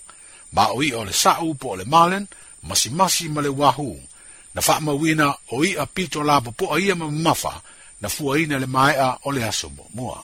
ma 0.52 0.68
o 0.70 0.78
le 0.78 1.10
sa'u 1.12 1.54
po 1.58 1.74
o 1.74 1.76
le 1.76 1.84
malen, 1.84 2.28
masi 2.62 2.90
masi 2.90 3.28
ma 3.28 3.40
le 3.40 3.48
wahoo, 3.50 3.98
na 4.54 4.62
whaamawina 4.62 5.26
o 5.50 5.64
i 5.64 5.74
a 5.74 5.86
pito 5.86 6.22
lapa 6.22 6.52
po 6.52 6.72
a 6.74 6.78
ia 6.80 6.94
ma 6.94 7.10
mamafa, 7.10 7.60
na 8.00 8.08
fua 8.08 8.38
le 8.38 8.66
maea 8.66 9.18
o 9.26 9.32
le 9.32 9.42
aso 9.42 9.72
mua. 9.94 10.22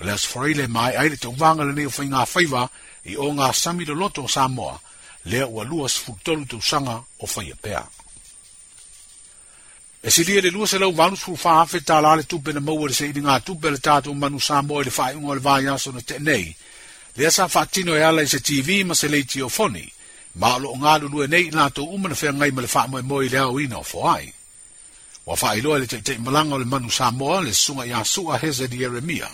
O 0.00 0.04
le 0.04 0.10
aso 0.12 0.42
le 0.42 0.66
mai 0.66 0.96
ai 0.96 1.08
le 1.08 1.16
tauvanga 1.16 1.62
le 1.64 1.72
neo 1.72 1.90
faiva 1.90 2.24
whaiva 2.34 2.70
i 3.06 3.14
sami 3.52 3.84
lo 3.84 3.94
loto 3.94 4.22
o 4.24 4.28
Samoa, 4.28 4.76
lea 5.24 5.46
ua 5.46 5.62
lua 5.64 5.88
sfutolu 5.88 6.46
tausanga 6.46 6.94
o 7.22 7.26
whaia 7.30 7.54
pēa. 7.62 7.86
e 10.06 10.10
se 10.10 10.20
lia 10.22 10.40
le 10.42 10.50
lua 10.50 10.66
se 10.68 10.76
lau 10.78 10.92
vanu 10.92 11.16
fulu 11.16 11.36
fa 11.44 11.60
afe 11.64 11.80
ta 11.80 11.96
la 12.04 12.12
le 12.16 12.24
tupe 12.28 12.52
na 12.52 12.60
maua 12.60 12.88
le 12.88 12.94
se 12.94 13.06
ini 13.08 13.20
ngā 13.24 13.36
tupe 13.46 13.70
le 13.72 13.80
tātu 13.86 14.12
manu 14.14 14.36
sā 14.36 14.60
moe 14.60 14.84
le 14.84 14.92
whae 14.96 15.16
ungo 15.16 15.34
le 15.34 15.40
vāi 15.40 15.64
aso 15.74 15.92
na 15.94 16.00
te 16.04 16.18
nei. 16.20 16.52
Le 17.16 17.26
asa 17.26 17.48
wha 17.54 17.64
tino 17.66 17.96
e 17.96 18.02
ala 18.04 18.20
i 18.22 18.28
se 18.28 18.36
TV 18.40 18.84
ma 18.84 18.92
se 18.94 19.08
lei 19.08 19.24
tio 19.24 19.48
foni, 19.48 19.88
ma 20.34 20.54
alo 20.54 20.70
o 20.70 20.76
ngālu 20.76 21.08
lua 21.08 21.24
e 21.24 21.28
nei 21.28 21.46
nā 21.50 21.70
tō 21.72 21.88
uma 21.88 22.08
na 22.12 22.16
whea 22.20 22.32
ma 22.32 22.44
le 22.60 22.68
wha 22.74 22.86
moe 22.88 23.02
moe 23.02 23.28
le 23.28 23.38
au 23.38 23.56
ina 23.58 23.78
o 23.78 23.82
fo 23.82 24.04
ai. 24.10 24.28
Wa 25.24 25.38
wha 25.40 25.56
iloa 25.56 25.78
le 25.78 25.86
teitei 25.86 26.18
malanga 26.18 26.54
o 26.54 26.58
le 26.58 26.68
manu 26.68 26.92
sā 26.92 27.08
moa 27.12 27.40
le 27.40 27.54
sunga 27.54 27.88
i 27.88 27.92
asua 27.92 28.36
heze 28.42 28.68
di 28.68 28.82
Eremia. 28.84 29.30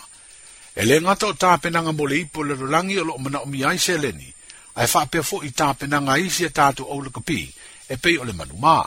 E 0.75 0.85
le 0.87 1.01
ngata 1.01 1.27
o 1.27 1.33
tāpenanga 1.35 1.91
mo 1.93 2.07
le 2.07 2.17
ipo 2.23 2.45
le 2.45 2.55
rurangi 2.55 2.97
o 3.01 3.05
lo 3.05 3.15
o 3.19 3.19
mana 3.19 3.43
o 3.43 3.47
mi 3.47 3.65
ai 3.65 3.79
se 3.79 3.99
leni, 3.99 4.33
ai 4.75 4.87
wha 4.95 5.07
pia 5.07 5.23
fo 5.23 5.43
i 5.43 5.51
tāpenanga 5.51 6.15
i 6.15 6.31
si 6.31 6.45
e 6.45 6.55
tātu 6.55 6.87
au 6.87 7.03
le 7.03 7.11
kapi, 7.11 7.43
e 7.91 7.97
pei 7.99 8.15
o 8.23 8.25
le 8.25 8.33
manu 8.33 8.55
maa 8.55 8.87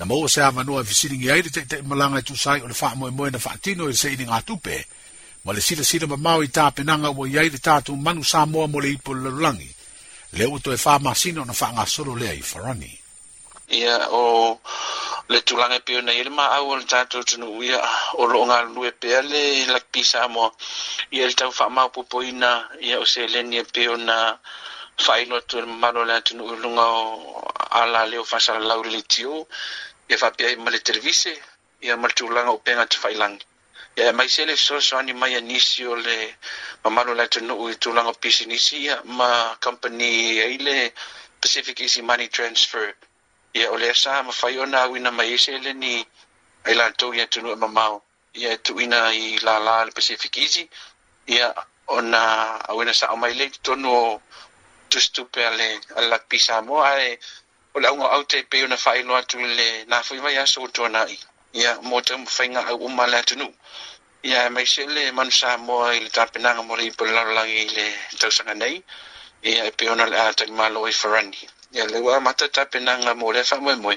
na 0.00 0.08
mo 0.08 0.24
sa 0.32 0.48
ma 0.48 0.64
no 0.64 0.80
afisini 0.80 1.20
ngi 1.20 1.28
ai 1.28 1.44
te 1.44 1.60
te 1.68 1.76
malanga 1.84 2.24
tu 2.24 2.32
sai 2.32 2.64
o 2.64 2.66
le 2.66 2.72
fa 2.72 2.96
mo 2.96 3.04
mo 3.12 3.28
na 3.28 3.36
fa 3.36 3.52
tino 3.60 3.84
e 3.84 3.92
sei 3.92 4.16
nga 4.16 4.40
tupe 4.40 4.88
ma 5.44 5.52
le 5.52 5.60
sila 5.60 5.84
sila 5.84 6.08
ma 6.08 6.16
mau 6.16 6.40
i 6.40 6.48
pe 6.48 6.80
nanga 6.88 7.12
wo 7.12 7.28
ai 7.28 7.52
te 7.52 7.58
ta 7.60 7.84
tu 7.84 7.92
manu 8.00 8.24
sa 8.24 8.48
mo 8.48 8.64
mo 8.64 8.80
le 8.80 8.96
ipo 8.96 9.12
le 9.12 9.28
langi 9.28 9.68
le 10.40 10.44
uto 10.56 10.72
e 10.72 10.78
fa 10.80 10.96
ma 11.04 11.12
sino 11.12 11.44
na 11.44 11.52
fa 11.52 11.68
nga 11.76 11.84
solo 11.84 12.16
le 12.16 12.32
ai 12.32 12.40
forani 12.40 12.88
ia 13.76 14.08
o 14.16 14.56
le 15.28 15.38
tu 15.44 15.52
langa 15.60 15.76
pe 15.84 16.00
na 16.00 16.12
ile 16.16 16.32
ma 16.32 16.46
au 16.56 16.80
le 16.80 16.84
ta 16.88 17.04
tu 17.04 17.20
tu 17.20 17.36
ia 17.60 17.80
o 18.16 18.24
lo 18.24 18.40
nga 18.48 18.64
lu 18.72 18.80
e 18.88 18.92
pe 18.96 19.12
ale 19.20 19.68
la 19.68 19.80
pisa 19.92 20.24
mo 20.32 20.48
ia 21.12 21.28
le 21.28 21.36
ta 21.36 21.44
fa 21.52 21.68
ma 21.68 21.84
po 21.92 22.00
po 22.08 22.24
ina 22.24 22.72
ia 22.80 22.96
o 22.96 23.04
se 23.04 23.28
le 23.28 23.42
ni 23.44 23.60
pe 23.68 23.84
na 24.08 24.16
failo 24.96 25.44
tu 25.44 25.60
malo 25.80 26.08
le 26.08 26.16
tu 26.24 26.32
lunga 26.62 26.88
o 26.88 27.04
ala 27.80 28.00
leo 28.08 28.24
fasa 28.24 28.56
la 28.56 28.64
laurelitio 28.70 29.44
ia 30.10 30.18
faapea 30.18 30.56
ma 30.58 30.70
le 30.70 30.78
televise 30.78 31.32
ia 31.80 31.96
ma 31.96 32.08
le 32.08 32.14
tulaga 32.18 32.52
upega 32.56 32.84
te 32.90 32.96
failagi 33.04 33.44
ia 33.96 34.04
e 34.10 34.12
maise 34.18 34.42
le 34.48 34.56
soasoani 34.66 35.12
mai 35.22 35.32
anisi 35.40 35.82
o 35.86 35.94
le 36.06 36.18
mamalo 36.84 37.10
lai 37.18 37.28
tunuu 37.34 37.66
i 37.70 37.74
tulaga 37.82 38.12
pisinisi 38.22 38.76
ia 38.86 38.96
ma 39.18 39.30
company 39.64 40.14
ai 40.44 40.56
le 40.66 40.76
pacific 41.40 41.76
easy 41.84 42.02
money 42.10 42.28
transfer 42.36 42.88
ia 43.58 43.66
o 43.70 43.76
lea 43.82 43.94
sa 44.02 44.12
mafai 44.26 44.54
ona 44.64 44.78
auina 44.86 45.10
mai 45.18 45.28
ese 45.34 45.52
le 45.64 45.72
ai 46.66 46.74
latou 46.80 47.10
ia 47.18 47.26
tunuu 47.32 47.52
e 47.52 47.56
mamao 47.62 47.96
ia 48.40 48.50
e 48.54 48.58
tuuina 48.64 49.00
i 49.12 49.38
lala 49.46 49.76
le 49.86 49.90
pacific 49.98 50.32
easy 50.44 50.64
ia 51.36 51.46
ona 51.96 52.22
auina 52.70 52.90
saʻo 53.00 53.16
mai 53.22 53.32
lei 53.38 53.50
totonu 53.54 53.90
o 54.04 54.08
tusitupe 54.90 55.40
ale 55.50 55.66
alapisa 55.98 56.54
moa 56.68 56.88
ae 56.98 57.10
o 57.72 57.78
le 57.80 57.88
aunga 57.88 58.06
au 58.10 58.24
te 58.24 58.44
na 58.66 58.76
whae 58.86 59.02
loa 59.08 59.22
tu 59.30 59.36
le 59.58 59.84
nā 59.86 60.02
fwiwa 60.02 60.30
ia 60.34 60.46
sa 60.52 60.60
utua 60.64 60.88
nā 60.94 61.02
i. 61.14 61.18
Ia 61.60 61.70
mō 61.90 62.00
te 62.06 62.14
umu 62.14 62.26
whainga 62.36 62.62
au 62.70 62.76
umma 62.86 63.06
le 63.06 63.16
atunu. 63.18 63.46
Ia 64.24 64.50
mai 64.50 64.66
se 64.66 64.84
le 64.94 65.04
manu 65.12 65.30
sā 65.30 65.50
mua 65.66 65.94
i 65.96 66.00
le 66.04 66.08
tāpenanga 66.16 66.62
mori 66.68 66.84
i 66.86 66.90
pula 66.96 67.12
larolangi 67.16 67.58
i 67.64 67.68
le 67.74 67.86
tausanga 68.20 68.54
nei. 68.54 68.82
Ia 69.50 69.64
e 69.64 69.70
peona 69.78 70.06
le 70.12 70.18
ātaki 70.28 70.52
mā 70.58 70.66
loa 70.74 70.90
i 70.90 70.92
wharani. 71.00 71.38
Ia 71.76 71.86
le 71.92 72.00
wā 72.06 72.16
mata 72.26 72.48
tāpenanga 72.56 73.14
mō 73.20 73.28
le 73.36 73.42
whae 73.50 73.60
mwe 73.64 73.74
mwe. 73.84 73.96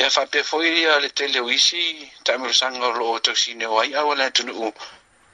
Ia 0.00 0.08
whapea 0.14 0.44
fwoi 0.48 0.68
ia 0.82 0.98
le 1.02 1.08
te 1.16 1.24
leo 1.32 1.50
isi, 1.50 1.84
tāmiru 2.24 2.54
sanga 2.60 2.86
o 2.86 2.92
loo 2.98 3.18
tausine 3.18 3.66
o 3.66 3.80
ai 3.82 3.94
awa 4.00 4.14
le 4.14 4.24
atunu 4.28 4.52
u. 4.68 4.72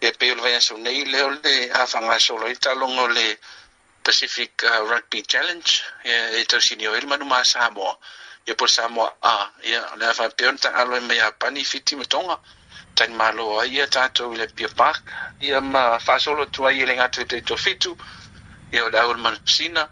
Ia 0.02 0.12
peona 0.18 0.36
le 0.42 0.48
vayasau 0.48 0.76
nei 0.78 1.04
leo 1.12 1.28
le 1.42 1.54
hawhanga 1.76 2.14
sōlo 2.26 2.46
i 2.50 2.56
talongo 2.64 3.06
le 3.16 3.26
Pacific 4.06 4.62
uh, 4.62 4.86
Rugby 4.86 5.18
Challenge 5.26 5.70
ia 6.06 6.30
ya, 6.30 6.38
e 6.38 6.44
tausini 6.46 6.86
o 6.86 6.92
masamo 6.94 7.10
manuma 7.10 7.44
Samoa 7.44 7.92
ia 8.46 8.52
ya, 8.52 8.54
po 8.54 8.68
Samoa 8.68 9.10
a 9.20 9.50
ia 9.66 9.82
le 9.98 10.06
afaapeona 10.06 10.58
taalo 10.58 10.96
e 10.96 11.00
mai 11.00 11.18
apani 11.18 11.64
tang 12.08 12.38
tanimālo 12.94 13.60
ai 13.60 13.74
ia 13.74 13.86
tatou 13.88 14.30
i 14.32 14.36
le 14.36 14.46
pia 14.46 14.68
park 14.68 15.02
ia 15.40 15.60
ma 15.60 15.98
faasolo 15.98 16.42
atu 16.46 16.64
ai 16.68 16.82
e 16.82 16.86
le 16.86 16.94
gatu 16.94 17.20
e 17.20 17.24
taitofitu 17.24 17.98
ia 18.72 18.84
o 18.84 18.88
le 18.90 18.98
au 19.00 19.12
le 19.12 19.20
manapasina 19.20 19.88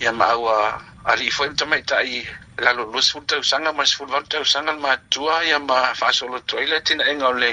ia 0.00 0.10
ma 0.10 0.24
aua 0.34 0.82
alii 1.04 1.30
foi 1.30 1.48
matamaitaʻi 1.50 2.16
lalo 2.58 2.82
lua 2.90 3.00
sefulu 3.00 3.26
tausaga 3.26 3.70
ma 3.72 3.84
sefulu 3.86 4.10
valu 4.12 4.26
tausaga 4.26 4.72
le 4.72 4.80
matua 4.86 5.44
ia 5.46 5.58
ma 5.60 5.94
faasolo 5.94 6.34
atu 6.36 6.58
ai 6.58 6.66
le 6.66 6.80
tinaʻega 6.80 7.26
o 7.28 7.32
le 7.42 7.50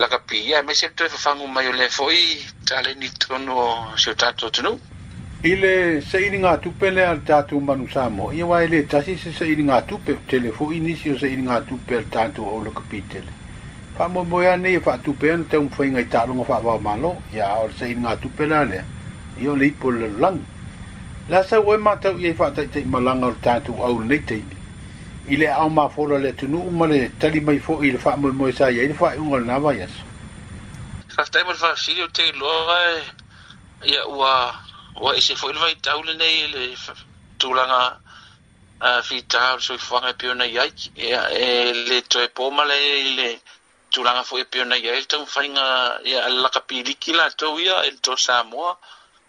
lakapi 0.00 0.36
ia 0.48 0.58
e 0.60 0.62
maise 0.62 0.88
toe 0.96 1.08
fafagu 1.12 1.44
mai 1.46 1.66
o 1.68 1.72
le 1.72 1.86
foʻi 1.98 2.20
taleni 2.68 3.08
tonu 3.20 3.52
o 3.66 3.92
sio 4.00 4.14
tatou 4.14 4.50
ile 5.42 6.00
se 6.02 6.26
ini 6.26 6.38
nga 6.38 6.56
tupe 6.58 6.90
le 6.90 7.06
al 7.06 7.24
tatu 7.24 7.60
manu 7.60 7.88
samo 7.90 8.32
ye 8.32 8.42
wa 8.42 8.64
ile 8.64 8.82
tasi 8.82 9.16
se 9.16 9.32
se 9.32 9.52
ini 9.52 9.62
nga 9.62 9.80
tupe 9.82 10.14
telefo 10.28 10.72
ini 10.72 10.96
se 10.96 11.18
se 11.18 11.32
ini 11.32 11.42
nga 11.42 11.60
tupe 11.60 11.96
al 11.96 12.04
tatu 12.04 12.44
o 12.44 12.60
lo 12.64 12.70
kapitel 12.70 13.24
fa 13.96 14.08
mo 14.08 14.22
mo 14.24 14.42
ya 14.42 14.56
ne 14.56 14.78
fa 14.80 14.98
tupe 14.98 15.32
an 15.32 15.48
te 15.48 15.56
un 15.56 15.70
fo 15.70 15.82
ngai 15.84 16.08
ta 16.08 16.26
lo 16.26 16.44
fa 16.44 16.60
ba 16.60 16.76
malo 16.78 17.16
ya 17.32 17.56
or 17.56 17.72
se 17.72 17.86
ini 17.90 18.00
nga 18.04 18.16
tupe 18.16 18.46
la 18.46 18.64
le 18.64 18.84
yo 19.40 19.54
le 19.56 19.70
po 19.70 19.90
le 19.90 20.12
lang 20.20 20.38
la 21.30 21.42
sa 21.42 21.58
we 21.60 21.76
ma 21.78 21.96
ta 21.96 22.10
ye 22.10 22.34
fa 22.34 22.50
ta 22.52 22.62
te 22.68 22.84
malang 22.84 23.24
al 23.24 23.34
tatu 23.40 23.72
o 23.80 23.98
le 24.00 24.22
te 24.24 24.42
ile 25.28 25.48
au 25.56 25.70
ma 25.70 25.88
fo 25.88 26.04
le 26.06 26.34
tu 26.34 26.48
nu 26.48 26.60
le 26.86 27.16
tali 27.16 27.40
mai 27.40 27.58
fo 27.58 27.82
ile 27.82 27.96
fa 27.96 28.14
mo 28.16 28.28
mo 28.28 28.50
sa 28.52 28.68
ye 28.68 28.84
ile 28.84 28.92
fa 28.92 29.14
un 29.16 29.32
ol 29.32 29.44
na 29.46 29.58
va 29.58 29.72
yes 29.72 30.04
fa 31.08 31.24
ta 31.24 31.40
mo 31.44 31.54
fa 31.54 31.74
si 31.76 31.96
yo 31.96 32.06
te 32.10 32.28
lo 32.32 32.46
ya 33.88 34.04
wa 34.04 34.68
ua 34.98 35.14
i 35.14 35.18
e 35.20 35.22
se 35.22 35.34
foʻi 35.38 35.54
le 35.54 35.60
vaitau 35.60 36.02
lenei 36.02 36.44
e 36.44 36.48
le 36.50 36.66
tulaga 37.38 37.80
fitā 39.06 39.46
o 39.54 39.58
le 39.60 39.64
soifuaga 39.64 40.08
e 40.10 40.18
peona 40.18 40.44
i 40.46 40.58
ai 40.58 40.72
e, 40.96 41.08
e 41.14 41.72
le 41.88 42.00
toe 42.08 42.26
pō 42.34 42.50
ma 42.52 42.64
le 42.64 42.76
le 43.18 43.28
tulaga 43.90 44.22
foʻi 44.26 44.40
e 44.42 44.50
peona 44.50 44.76
i 44.76 44.88
ai 44.88 44.98
le 45.00 45.04
taumafaiga 45.06 46.00
ia 46.04 46.26
e 46.28 46.30
lakapiliki 46.42 47.12
latou 47.12 47.58
ia 47.60 47.82
e 47.86 47.90
le 47.90 47.98
to 48.00 48.16
samoa 48.16 48.76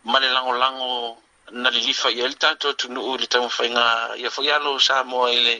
ma 0.03 0.19
le 0.19 0.29
lagolago 0.33 1.17
na 1.51 1.69
lilifa 1.69 2.09
ia 2.09 2.27
le 2.27 2.33
tatou 2.35 2.71
atunuu 2.73 3.15
i 3.15 3.21
le 3.21 3.27
taumafaiga 3.27 4.15
ia 4.17 4.29
foi 4.31 4.51
alo 4.51 4.79
samoa 4.79 5.31
i 5.31 5.39
le 5.45 5.57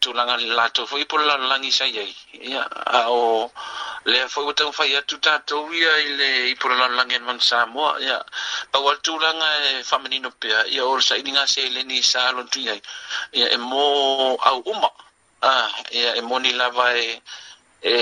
tulaga 0.00 0.36
le 0.36 0.54
latou 0.54 0.86
foʻi 0.86 1.04
po 1.06 1.16
le 1.18 1.24
lalolagi 1.26 1.68
isai 1.68 1.98
ai 1.98 2.14
ia 2.52 2.62
a 2.98 3.10
o 3.10 3.50
lea 4.06 4.26
foi 4.28 4.44
ua 4.44 4.54
taufai 4.54 4.94
atu 4.96 5.18
tatou 5.18 5.66
ia 5.74 5.90
i 5.98 6.08
le 6.16 6.28
i 6.50 6.54
pulalolagi 6.56 7.16
ana 7.16 7.26
mana 7.26 7.40
samoa 7.40 8.00
ia 8.00 8.24
aua 8.72 8.92
le 8.92 8.98
tulaga 9.02 9.48
e 9.70 9.82
faamanino 9.82 10.30
pea 10.40 10.66
ia 10.66 10.84
o 10.86 10.96
le 10.96 11.02
saʻiliga 11.02 11.46
seleni 11.46 12.02
sa 12.02 12.30
lona 12.32 12.48
tui 12.48 12.68
ai 12.70 12.80
ia 13.32 13.46
e 13.50 13.56
mo 13.56 14.36
au 14.36 14.58
uma 14.72 14.90
ah, 15.42 15.70
ia 15.90 16.14
e 16.14 16.20
moni 16.22 16.52
lava 16.52 16.94
e 16.94 17.20
e 17.82 17.94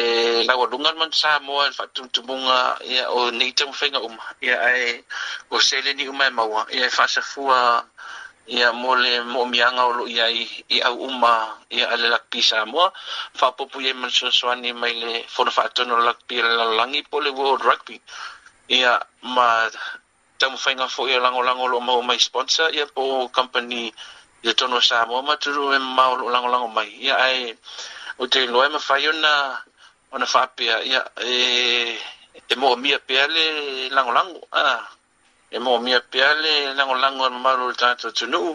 laualuga 0.47 0.93
le 0.93 0.99
mana 0.99 1.13
samoa 1.13 1.69
le 1.69 1.73
faatumutumuga 1.73 2.79
ia 2.85 3.09
o 3.11 3.31
nei 3.31 3.53
taumafaiga 3.53 4.01
uma 4.01 4.23
ia 4.41 4.61
ae 4.61 5.05
o 5.51 5.61
seleni 5.61 6.09
uma 6.09 6.27
e 6.27 6.31
maua 6.31 6.67
ia 6.71 6.85
e 6.87 6.91
faasafua 6.91 7.89
ia 8.45 8.77
mole 8.77 9.25
moomiaga 9.25 9.83
o 9.89 9.93
loo 10.05 10.09
iai 10.09 10.39
i 10.69 10.79
au 10.89 10.97
uma 11.09 11.57
ia 11.73 11.87
a 11.89 11.97
sa 11.97 12.07
lakipi 12.13 12.41
samoa 12.45 12.89
faapopu 13.39 13.77
iai 13.81 13.95
manasoasoani 14.01 14.71
mai 14.81 14.95
le 15.03 15.13
fona 15.35 15.51
faatono 15.59 15.95
lakipi 16.07 16.35
a 16.45 16.45
le 16.85 16.99
po 17.11 17.17
le 17.25 17.31
world 17.39 17.63
rugby 17.69 17.97
ia 18.79 18.93
ma 19.35 19.47
taumafaiga 20.39 20.85
fo 20.95 21.03
o 21.15 21.19
lango 21.25 21.41
lango 21.49 21.65
loo 21.73 21.81
maua 21.89 22.03
mai 22.09 22.19
sponsor 22.27 22.69
ia 22.79 22.85
po 22.95 23.03
company 23.37 23.83
i 24.45 24.49
eh, 24.49 24.53
e, 24.53 24.67
le 24.73 24.81
sa 24.81 24.97
samoa 25.01 25.21
ma 25.27 25.35
tulu 25.43 25.63
e 25.73 25.79
mamao 25.81 26.13
o 26.15 26.19
loo 26.21 26.33
lagolago 26.35 26.69
mai 26.77 26.89
ia 27.07 27.15
ai 27.27 27.41
o 28.21 28.25
te 28.31 28.39
iloa 28.45 28.67
e 28.69 28.69
mafai 28.77 29.09
ona 29.09 29.33
ona 30.15 30.27
faapea 30.35 30.77
ia 30.91 31.01
e 31.17 31.35
e 32.45 32.53
moʻomia 32.61 32.99
pea 33.09 33.25
le 33.35 33.45
lango 33.89 34.11
ah 34.65 34.81
e 35.55 35.59
mo 35.65 35.79
mia 35.79 36.01
pea 36.11 36.33
le 36.43 36.75
lango 36.75 37.29
na 37.31 37.39
malu 37.45 37.65
le 37.71 37.75
tatou 37.81 38.11
tunuu 38.19 38.53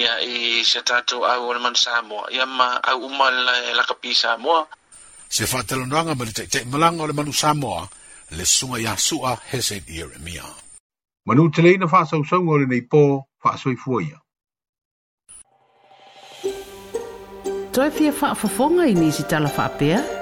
ia 0.00 0.12
i 0.22 0.62
se 0.64 0.80
tatou 0.88 1.24
au 1.32 1.48
o 1.50 1.54
man 1.64 1.74
samo 1.74 2.20
ia 2.36 2.46
ma 2.46 2.68
au 2.90 2.98
uma 3.08 3.26
la 3.44 3.54
e 3.70 3.72
kapisa 3.90 4.30
mo 4.44 4.56
se 5.34 5.44
faatalonoaga 5.52 6.12
ma 6.18 6.24
le 6.24 6.32
te 6.32 6.44
o 6.62 7.02
ole 7.02 7.12
manu 7.18 7.32
samo 7.32 7.88
le 8.36 8.44
suga 8.46 8.78
iā 8.84 8.94
suʻa 9.06 9.32
hese 9.50 9.76
i 9.76 9.82
ieremia 9.98 10.46
manu 11.26 11.50
teleina 11.54 11.86
faasausauga 11.92 12.50
o 12.54 12.58
lenei 12.62 12.82
so 12.90 13.02
faasoifua 13.42 13.98
ia 14.06 14.18
toe 17.74 17.90
fia 17.98 18.12
faafofoga 18.12 18.82
i 18.86 18.94
nisi 18.94 19.22
talafa'apea 19.30 20.21